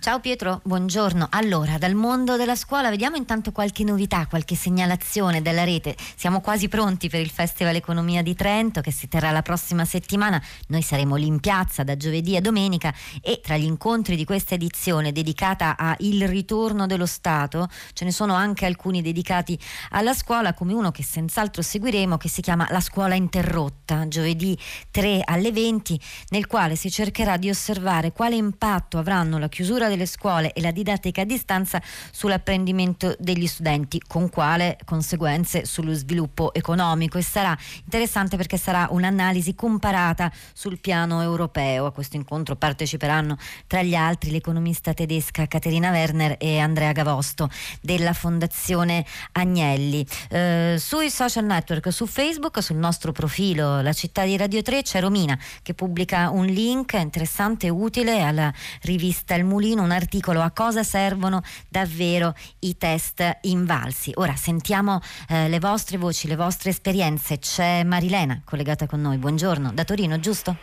[0.00, 1.26] Ciao Pietro, buongiorno.
[1.28, 5.94] Allora, dal mondo della scuola vediamo intanto qualche novità, qualche segnalazione della rete.
[6.16, 10.42] Siamo quasi pronti per il Festival Economia di Trento che si terrà la prossima settimana.
[10.68, 14.54] Noi saremo lì in piazza da giovedì a domenica e tra gli incontri di questa
[14.54, 19.58] edizione dedicata a Il ritorno dello Stato ce ne sono anche alcuni dedicati
[19.90, 24.58] alla scuola, come uno che senz'altro seguiremo che si chiama La scuola interrotta, giovedì
[24.90, 30.06] 3 alle 20, nel quale si cercherà di osservare quale impatto avranno la chiusura delle
[30.06, 37.18] scuole e la didattica a distanza sull'apprendimento degli studenti, con quale conseguenze sullo sviluppo economico
[37.18, 41.86] e sarà interessante perché sarà un'analisi comparata sul piano europeo.
[41.86, 43.36] A questo incontro parteciperanno
[43.66, 47.48] tra gli altri l'economista tedesca Caterina Werner e Andrea Gavosto
[47.80, 50.06] della Fondazione Agnelli.
[50.30, 55.00] Eh, sui social network, su Facebook, sul nostro profilo La città di Radio 3 c'è
[55.00, 60.50] Romina che pubblica un link interessante e utile alla rivista Il Mulino un articolo a
[60.50, 64.12] cosa servono davvero i test invalsi.
[64.16, 67.38] Ora sentiamo eh, le vostre voci, le vostre esperienze.
[67.38, 69.16] C'è Marilena collegata con noi.
[69.18, 70.56] Buongiorno, da Torino, giusto?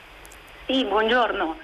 [0.66, 1.58] Sì, buongiorno.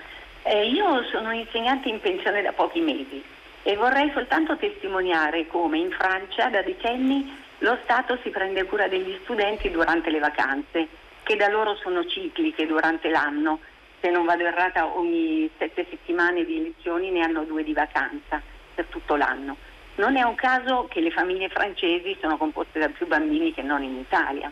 [0.44, 3.24] Eh, io sono insegnante in pensione da pochi mesi
[3.64, 9.18] e vorrei soltanto testimoniare come in Francia da decenni lo Stato si prende cura degli
[9.24, 10.88] studenti durante le vacanze,
[11.24, 13.60] che da loro sono cicliche durante l'anno
[14.04, 18.42] se non vado errata, ogni sette settimane di lezioni ne hanno due di vacanza
[18.76, 19.56] per tutto l'anno.
[19.96, 23.82] Non è un caso che le famiglie francesi sono composte da più bambini che non
[23.82, 24.52] in Italia.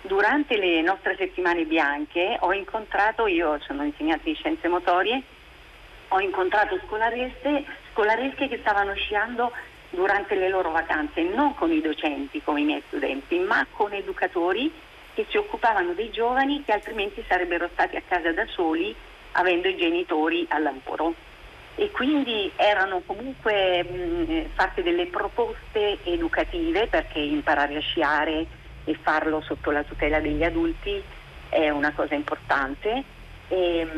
[0.00, 5.22] Durante le nostre settimane bianche ho incontrato, io sono insegnante di scienze motorie,
[6.08, 9.52] ho incontrato scolaresche, scolaresche che stavano sciando
[9.90, 14.72] durante le loro vacanze, non con i docenti come i miei studenti, ma con educatori
[15.18, 18.94] che si occupavano dei giovani che altrimenti sarebbero stati a casa da soli
[19.32, 21.12] avendo i genitori al lavoro.
[21.74, 28.46] e quindi erano comunque mh, fatte delle proposte educative perché imparare a sciare
[28.84, 31.02] e farlo sotto la tutela degli adulti
[31.48, 33.02] è una cosa importante
[33.48, 33.88] e,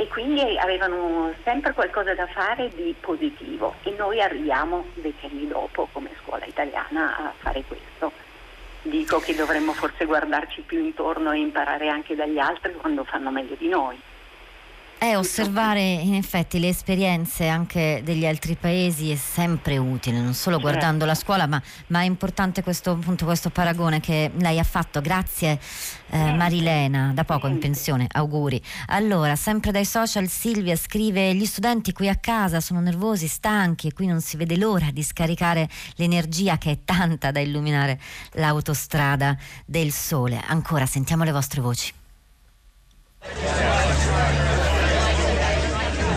[0.00, 6.10] e, quindi avevano sempre qualcosa da fare di positivo e noi arriviamo decenni dopo come
[6.22, 8.30] scuola italiana a fare questo.
[8.82, 13.54] Dico che dovremmo forse guardarci più intorno e imparare anche dagli altri quando fanno meglio
[13.54, 14.00] di noi.
[15.02, 20.60] Eh, osservare in effetti le esperienze anche degli altri paesi è sempre utile, non solo
[20.60, 25.00] guardando la scuola, ma, ma è importante questo, appunto, questo, paragone che lei ha fatto.
[25.00, 25.58] Grazie
[26.08, 28.62] eh, Marilena, da poco in pensione, auguri.
[28.86, 33.92] Allora, sempre dai social Silvia scrive gli studenti qui a casa sono nervosi, stanchi e
[33.92, 37.98] qui non si vede l'ora di scaricare l'energia che è tanta da illuminare
[38.34, 39.36] l'autostrada
[39.66, 40.40] del sole.
[40.46, 41.92] Ancora sentiamo le vostre voci.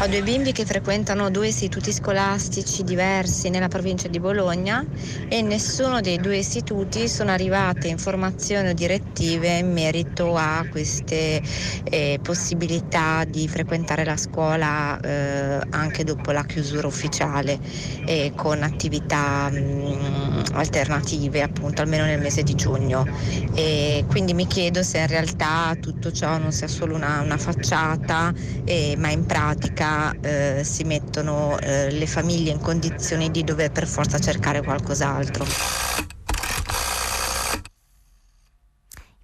[0.06, 4.86] Ho due bimbi che frequentano due istituti scolastici diversi nella provincia di Bologna
[5.28, 11.41] e nessuno dei due istituti sono arrivate informazioni o direttive in merito a queste
[11.86, 17.58] eh, possibilità di frequentare la scuola eh, anche dopo la chiusura ufficiale
[18.06, 23.08] e con attività mh, mm, alternative appunto almeno nel mese di giugno.
[23.56, 28.32] E quindi mi chiedo se in realtà tutto ciò non sia solo una, una facciata
[28.66, 33.88] eh, ma in pratica eh, si mettono eh, le famiglie in condizioni di dover per
[33.88, 35.43] forza cercare qualcos'altro.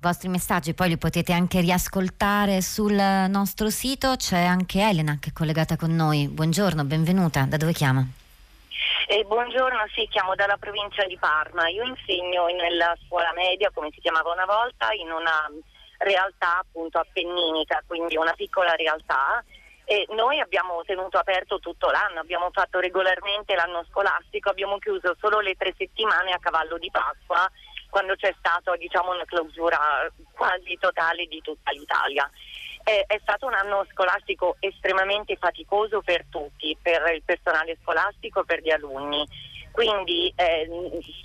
[0.01, 2.95] I vostri messaggi poi li potete anche riascoltare sul
[3.29, 6.27] nostro sito, c'è anche Elena che è collegata con noi.
[6.27, 8.03] Buongiorno, benvenuta, da dove chiama?
[9.07, 11.67] Eh, buongiorno, sì, chiamo dalla provincia di Parma.
[11.69, 15.51] Io insegno nella scuola media, come si chiamava una volta, in una
[15.99, 19.43] realtà appunto appenninica, quindi una piccola realtà
[19.91, 25.41] e noi abbiamo tenuto aperto tutto l'anno, abbiamo fatto regolarmente l'anno scolastico, abbiamo chiuso solo
[25.41, 27.45] le tre settimane a cavallo di Pasqua
[27.89, 29.77] quando c'è stata diciamo, una clausura
[30.31, 32.29] quasi totale di tutta l'Italia.
[32.81, 38.61] È, è, stato un anno scolastico estremamente faticoso per tutti, per il personale scolastico, per
[38.61, 39.27] gli alunni.
[39.73, 40.69] Quindi eh,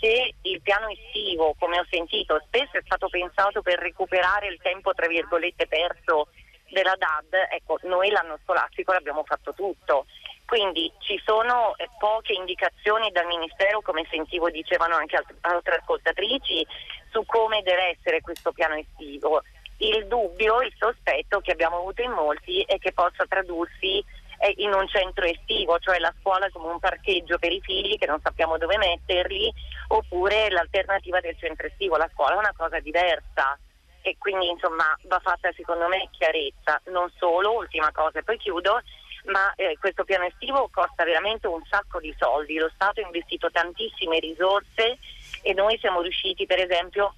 [0.01, 4.93] se il piano estivo, come ho sentito, spesso è stato pensato per recuperare il tempo
[4.93, 6.27] tra virgolette perso
[6.71, 10.07] della DAD, ecco, noi l'anno scolastico l'abbiamo fatto tutto.
[10.47, 16.65] Quindi ci sono eh, poche indicazioni dal Ministero, come sentivo dicevano anche alt- altre ascoltatrici,
[17.11, 19.43] su come deve essere questo piano estivo.
[19.79, 24.03] Il dubbio, il sospetto che abbiamo avuto in molti è che possa tradursi
[24.39, 28.07] eh, in un centro estivo, cioè la scuola come un parcheggio per i figli che
[28.07, 29.53] non sappiamo dove metterli,
[29.89, 31.97] oppure l'alternativa del centro estivo.
[31.97, 33.59] La scuola è una cosa diversa
[34.07, 38.81] e quindi insomma va fatta secondo me chiarezza, non solo, ultima cosa e poi chiudo,
[39.25, 43.51] ma eh, questo piano estivo costa veramente un sacco di soldi, lo Stato ha investito
[43.51, 44.99] tantissime risorse
[45.43, 47.15] e noi siamo riusciti per esempio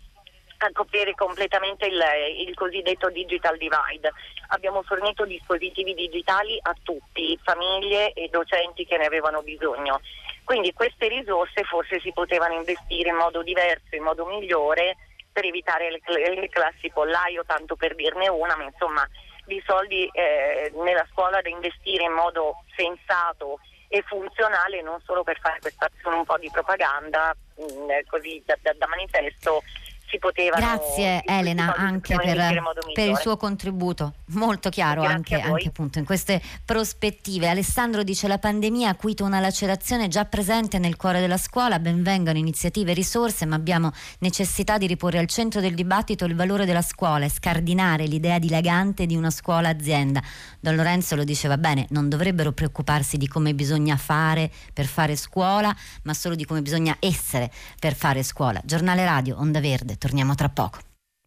[0.60, 2.02] a coprire completamente il,
[2.48, 4.12] il, cosiddetto digital divide.
[4.48, 10.00] Abbiamo fornito dispositivi digitali a tutti, famiglie e docenti che ne avevano bisogno.
[10.42, 14.96] Quindi queste risorse forse si potevano investire in modo diverso, in modo migliore
[15.38, 19.08] per evitare le, le classi pollaio, tanto per dirne una, ma insomma
[19.44, 25.38] di soldi eh, nella scuola da investire in modo sensato e funzionale non solo per
[25.38, 29.62] fare questa azione un po' di propaganda mh, mm, così da, da, da manifesto
[30.08, 30.64] si potevano...
[30.64, 32.62] Grazie Elena anche per,
[32.94, 37.48] per, il suo contributo, molto chiaro anche, anche appunto in queste prospettive.
[37.48, 42.38] Alessandro dice la pandemia ha acuito una lacerazione già presente nel cuore della scuola, benvengano
[42.38, 46.82] iniziative e risorse, ma abbiamo necessità di riporre al centro del dibattito il valore della
[46.82, 50.22] scuola e scardinare l'idea dilagante di una scuola azienda.
[50.60, 55.74] Don Lorenzo lo diceva bene, non dovrebbero preoccuparsi di come bisogna fare per fare scuola,
[56.04, 58.60] ma solo di come bisogna essere per fare scuola.
[58.64, 60.78] Giornale Radio, Onda Verde torniamo tra poco.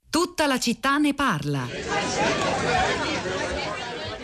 [0.09, 1.67] Tutta la città ne parla.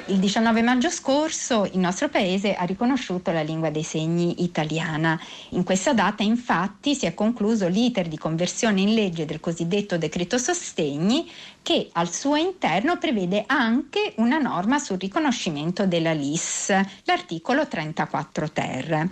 [0.10, 5.20] Il 19 maggio scorso il nostro paese ha riconosciuto la lingua dei segni italiana.
[5.50, 10.38] In questa data infatti si è concluso l'iter di conversione in legge del cosiddetto decreto
[10.38, 11.30] sostegni
[11.62, 16.74] che al suo interno prevede anche una norma sul riconoscimento della LIS,
[17.04, 19.10] l'articolo 34 ter.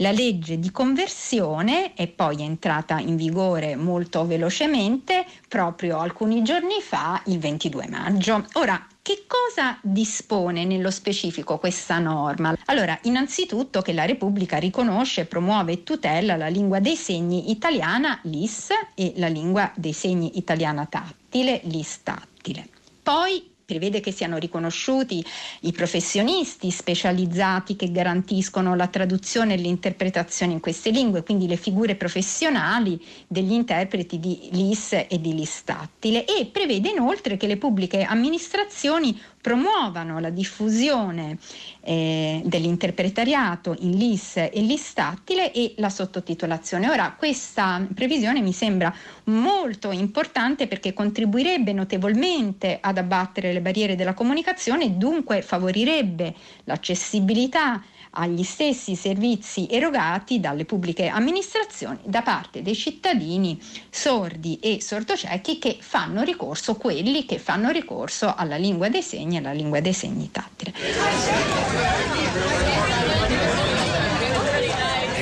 [0.00, 7.22] La legge di conversione è poi entrata in vigore molto velocemente proprio alcuni giorni fa,
[7.26, 8.44] il 22 maggio.
[8.54, 12.54] Ora, che cosa dispone nello specifico questa norma?
[12.66, 18.68] Allora, innanzitutto che la Repubblica riconosce, promuove e tutela la lingua dei segni italiana LIS
[18.94, 22.68] e la lingua dei segni italiana tattile LIS tattile.
[23.02, 25.22] Poi prevede che siano riconosciuti
[25.62, 31.96] i professionisti specializzati che garantiscono la traduzione e l'interpretazione in queste lingue, quindi le figure
[31.96, 38.02] professionali degli interpreti di LIS e di LIS tattile e prevede inoltre che le pubbliche
[38.04, 41.38] amministrazioni promuovano la diffusione
[41.82, 46.90] eh, dell'interpretariato in LIS e LIS tattile e la sottotitolazione.
[46.90, 48.92] Ora, questa previsione mi sembra
[49.26, 56.34] molto importante perché contribuirebbe notevolmente ad abbattere le barriere della comunicazione e dunque favorirebbe
[56.64, 57.80] l'accessibilità
[58.16, 63.60] agli stessi servizi erogati dalle pubbliche amministrazioni da parte dei cittadini
[63.90, 69.38] sordi e sordociechi che fanno ricorso, quelli che fanno ricorso alla lingua dei segni e
[69.40, 70.72] alla lingua dei segni tattile.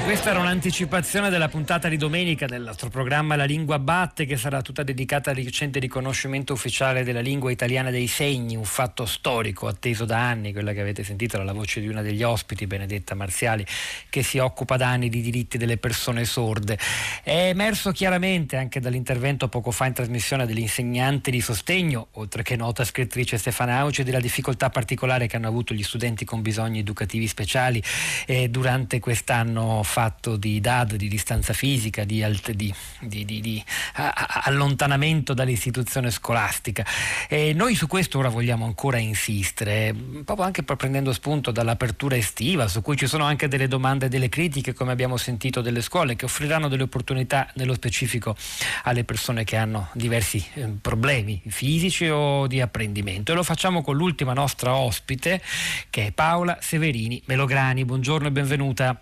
[0.05, 4.61] Questa era un'anticipazione della puntata di domenica del nostro programma La Lingua Batte che sarà
[4.61, 10.05] tutta dedicata al recente riconoscimento ufficiale della lingua italiana dei segni, un fatto storico atteso
[10.05, 13.64] da anni, quella che avete sentito dalla voce di una degli ospiti, Benedetta Marziali,
[14.11, 16.78] che si occupa da anni di diritti delle persone sorde.
[17.22, 22.84] È emerso chiaramente anche dall'intervento poco fa in trasmissione dell'insegnante di sostegno, oltre che nota
[22.84, 27.82] scrittrice Stefana Auci, della difficoltà particolare che hanno avuto gli studenti con bisogni educativi speciali
[28.26, 33.64] eh, durante quest'anno fatto di DAD, di distanza fisica, di, alt- di, di, di
[33.95, 36.84] allontanamento dall'istituzione scolastica.
[37.28, 42.82] E noi su questo ora vogliamo ancora insistere, proprio anche prendendo spunto dall'apertura estiva, su
[42.82, 46.24] cui ci sono anche delle domande e delle critiche, come abbiamo sentito, delle scuole, che
[46.24, 48.34] offriranno delle opportunità nello specifico
[48.82, 53.30] alle persone che hanno diversi eh, problemi fisici o di apprendimento.
[53.30, 55.40] E lo facciamo con l'ultima nostra ospite,
[55.88, 57.84] che è Paola Severini Melograni.
[57.84, 58.99] Buongiorno e benvenuta.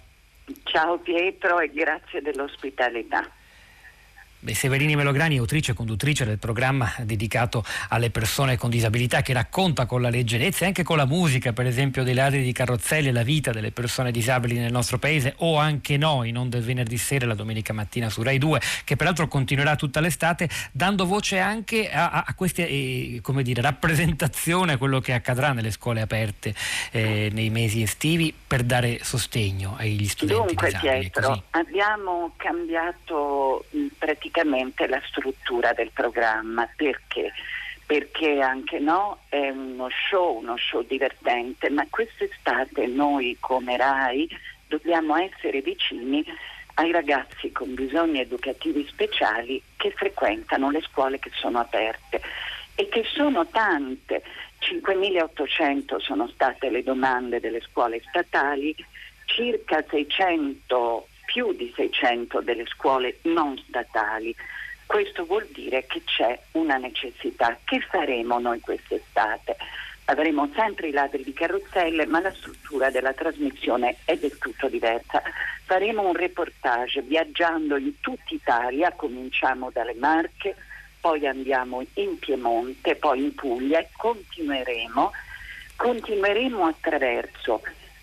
[0.65, 3.29] Ciao Pietro e grazie dell'ospitalità.
[4.51, 10.03] Severini Melograni, autrice e conduttrice del programma dedicato alle persone con disabilità che racconta con
[10.03, 13.53] la leggerezza e anche con la musica, per esempio, dei ladri di carrozzelle, la vita
[13.53, 17.73] delle persone disabili nel nostro paese o anche noi, non del venerdì sera, la domenica
[17.73, 22.69] mattina su Rai 2, che peraltro continuerà tutta l'estate, dando voce anche a, a queste
[22.69, 26.53] eh, come dire, rappresentazioni a quello che accadrà nelle scuole aperte
[26.91, 31.11] eh, nei mesi estivi per dare sostegno agli studenti Dunque, disabili.
[31.11, 33.65] Pietro, abbiamo cambiato
[33.99, 36.69] praticamente praticamente la struttura del programma.
[36.75, 37.33] Perché?
[37.85, 44.29] Perché anche no è uno show, uno show divertente, ma quest'estate noi come RAI
[44.67, 46.25] dobbiamo essere vicini
[46.75, 52.23] ai ragazzi con bisogni educativi speciali che frequentano le scuole che sono aperte
[52.75, 54.23] e che sono tante.
[54.61, 58.75] 5.800 sono state le domande delle scuole statali,
[59.27, 64.35] circa 600 più di 600 delle scuole non statali.
[64.87, 67.59] Questo vuol dire che c'è una necessità.
[67.65, 69.57] Che faremo noi quest'estate?
[70.07, 75.23] Avremo sempre i ladri di carrozzelle, ma la struttura della trasmissione è del tutto diversa.
[75.65, 80.57] Faremo un reportage viaggiando in tutta Italia, cominciamo dalle Marche,
[81.01, 85.13] poi andiamo in Piemonte, poi in Puglia e continueremo,
[85.77, 87.63] continueremo attraverso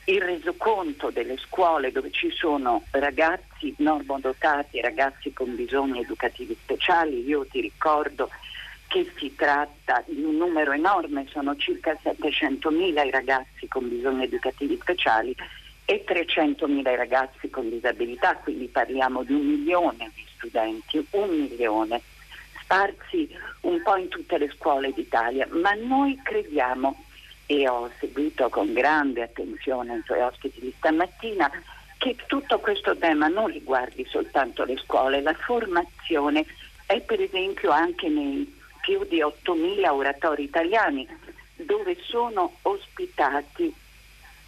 [0.10, 7.45] il resoconto delle scuole dove ci sono ragazzi normodotati, ragazzi con bisogni educativi speciali, io
[7.45, 8.30] ti ricordo
[8.88, 14.80] che si tratta di un numero enorme, sono circa 700.000 i ragazzi con bisogni educativi
[14.82, 15.36] speciali
[15.86, 22.01] e 300.000 i ragazzi con disabilità, quindi parliamo di un milione di studenti, un milione,
[22.64, 23.30] sparsi
[23.62, 27.05] un po' in tutte le scuole d'Italia, ma noi crediamo
[27.68, 31.50] ho seguito con grande attenzione i suoi ospiti di stamattina,
[31.97, 36.45] che tutto questo tema non riguardi soltanto le scuole, la formazione
[36.86, 41.08] è per esempio anche nei più di 8.000 oratori italiani
[41.56, 43.74] dove sono ospitati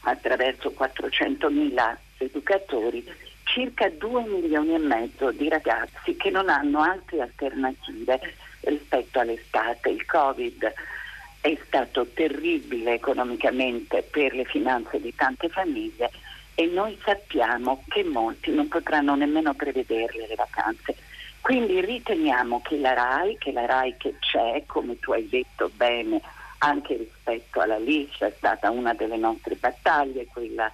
[0.02, 3.06] attraverso 400.000 educatori
[3.44, 8.20] circa 2 milioni e mezzo di ragazzi che non hanno altre alternative
[8.62, 9.90] rispetto all'estate.
[9.90, 10.74] Il Covid
[11.42, 16.12] è stato terribile economicamente per le finanze di tante famiglie
[16.54, 20.96] e noi sappiamo che molti non potranno nemmeno prevederle le vacanze.
[21.42, 26.22] Quindi riteniamo che la RAI, che la RAI che c'è, come tu hai detto bene,
[26.60, 30.72] anche rispetto alla LIS è stata una delle nostre battaglie, quella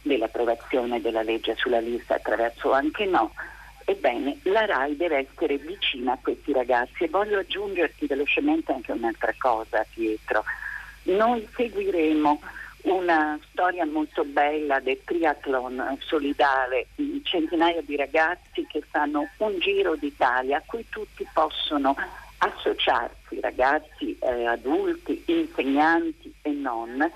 [0.00, 3.32] dell'approvazione della legge sulla lista attraverso anche no,
[3.86, 9.34] Ebbene, la RAI deve essere vicina a questi ragazzi e voglio aggiungerti velocemente anche un'altra
[9.38, 10.44] cosa, Pietro.
[11.04, 12.40] Noi seguiremo
[12.84, 16.86] una storia molto bella del triathlon solidale,
[17.22, 21.94] centinaia di ragazzi che fanno un giro d'Italia a cui tutti possono
[22.38, 27.10] associarsi, ragazzi, eh, adulti, insegnanti e non.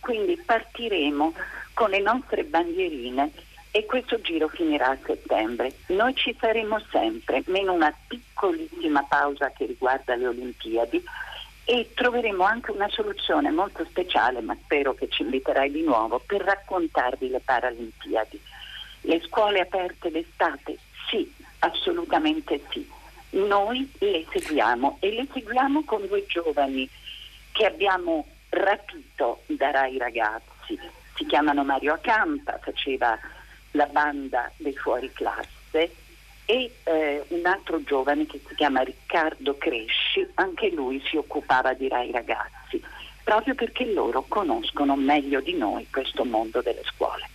[0.00, 1.32] Quindi partiremo
[1.74, 3.30] con le nostre bandierine
[3.78, 5.72] e questo giro finirà a settembre.
[5.86, 11.00] Noi ci saremo sempre, meno una piccolissima pausa che riguarda le Olimpiadi
[11.64, 16.40] e troveremo anche una soluzione molto speciale, ma spero che ci inviterai di nuovo, per
[16.40, 18.40] raccontarvi le Paralimpiadi.
[19.02, 20.76] Le scuole aperte d'estate?
[21.08, 22.84] Sì, assolutamente sì.
[23.30, 26.88] Noi le seguiamo e le seguiamo con due giovani
[27.52, 30.76] che abbiamo rapito da Rai Ragazzi.
[31.14, 33.16] Si chiamano Mario Acampa, faceva
[33.72, 35.92] la banda dei fuori classe
[36.44, 41.88] e eh, un altro giovane che si chiama Riccardo Cresci, anche lui si occupava di
[41.88, 42.82] Rai Ragazzi,
[43.22, 47.28] proprio perché loro conoscono meglio di noi questo mondo delle scuole.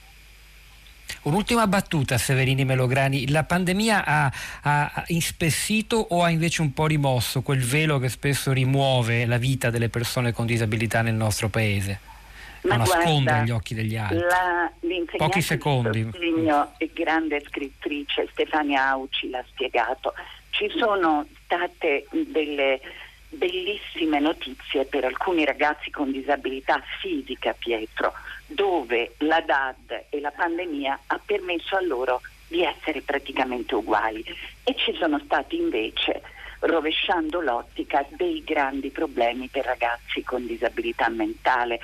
[1.24, 3.30] Un'ultima battuta, Severini Melograni.
[3.30, 8.52] La pandemia ha, ha, ispessito o ha invece un po' rimosso quel velo che spesso
[8.52, 12.12] rimuove la vita delle persone con disabilità nel nostro paese?
[12.64, 14.20] Ma nasconde agli occhi degli altri.
[14.20, 14.72] La,
[15.18, 16.04] Pochi secondi.
[16.04, 20.14] Sostegno e grande scrittrice Stefania Auci l'ha spiegato.
[20.50, 22.80] Ci sono state delle
[23.30, 28.14] bellissime notizie per alcuni ragazzi con disabilità fisica, Pietro,
[28.46, 34.24] dove la DAD e la pandemia ha permesso a loro di essere praticamente uguali
[34.64, 36.22] e ci sono stati invece
[36.60, 41.80] rovesciando l'ottica dei grandi problemi per ragazzi con disabilità mentale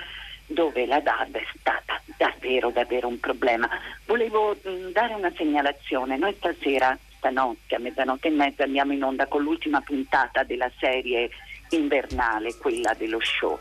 [0.50, 3.70] dove la DAD è stata davvero davvero un problema.
[4.06, 9.28] Volevo mh, dare una segnalazione, noi stasera stanotte a mezzanotte e mezza andiamo in onda
[9.28, 11.30] con l'ultima puntata della serie
[11.70, 13.58] invernale, quella dello show.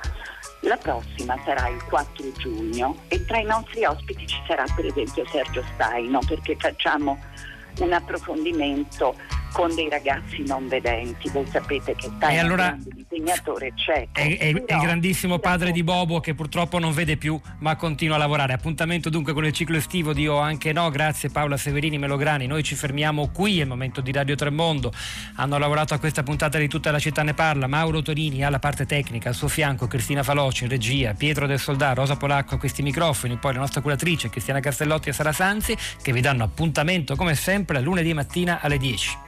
[0.62, 5.26] La prossima sarà il 4 giugno e tra i nostri ospiti ci sarà per esempio
[5.26, 7.18] Sergio Staino perché facciamo
[7.84, 9.14] un approfondimento
[9.52, 11.28] con dei ragazzi non vedenti.
[11.30, 14.10] Voi sapete che sta e allora, disegnatore cieco.
[14.12, 18.16] È, è, è, il grandissimo padre di Bobo che purtroppo non vede più ma continua
[18.16, 18.52] a lavorare.
[18.52, 20.88] Appuntamento dunque con il ciclo estivo di O anche no.
[20.90, 22.46] Grazie Paola Severini Melograni.
[22.46, 24.92] Noi ci fermiamo qui, è il momento di Radio Tremondo.
[25.36, 27.66] Hanno lavorato a questa puntata di tutta la città ne parla.
[27.66, 31.94] Mauro Torini alla parte tecnica, al suo fianco Cristina Faloci in regia, Pietro del Soldà,
[31.94, 36.12] Rosa Polacco a questi microfoni, poi la nostra curatrice Cristiana Castellotti e Sara Sanzi che
[36.12, 39.18] vi danno appuntamento come sempre sempre lunedì mattina alle 10.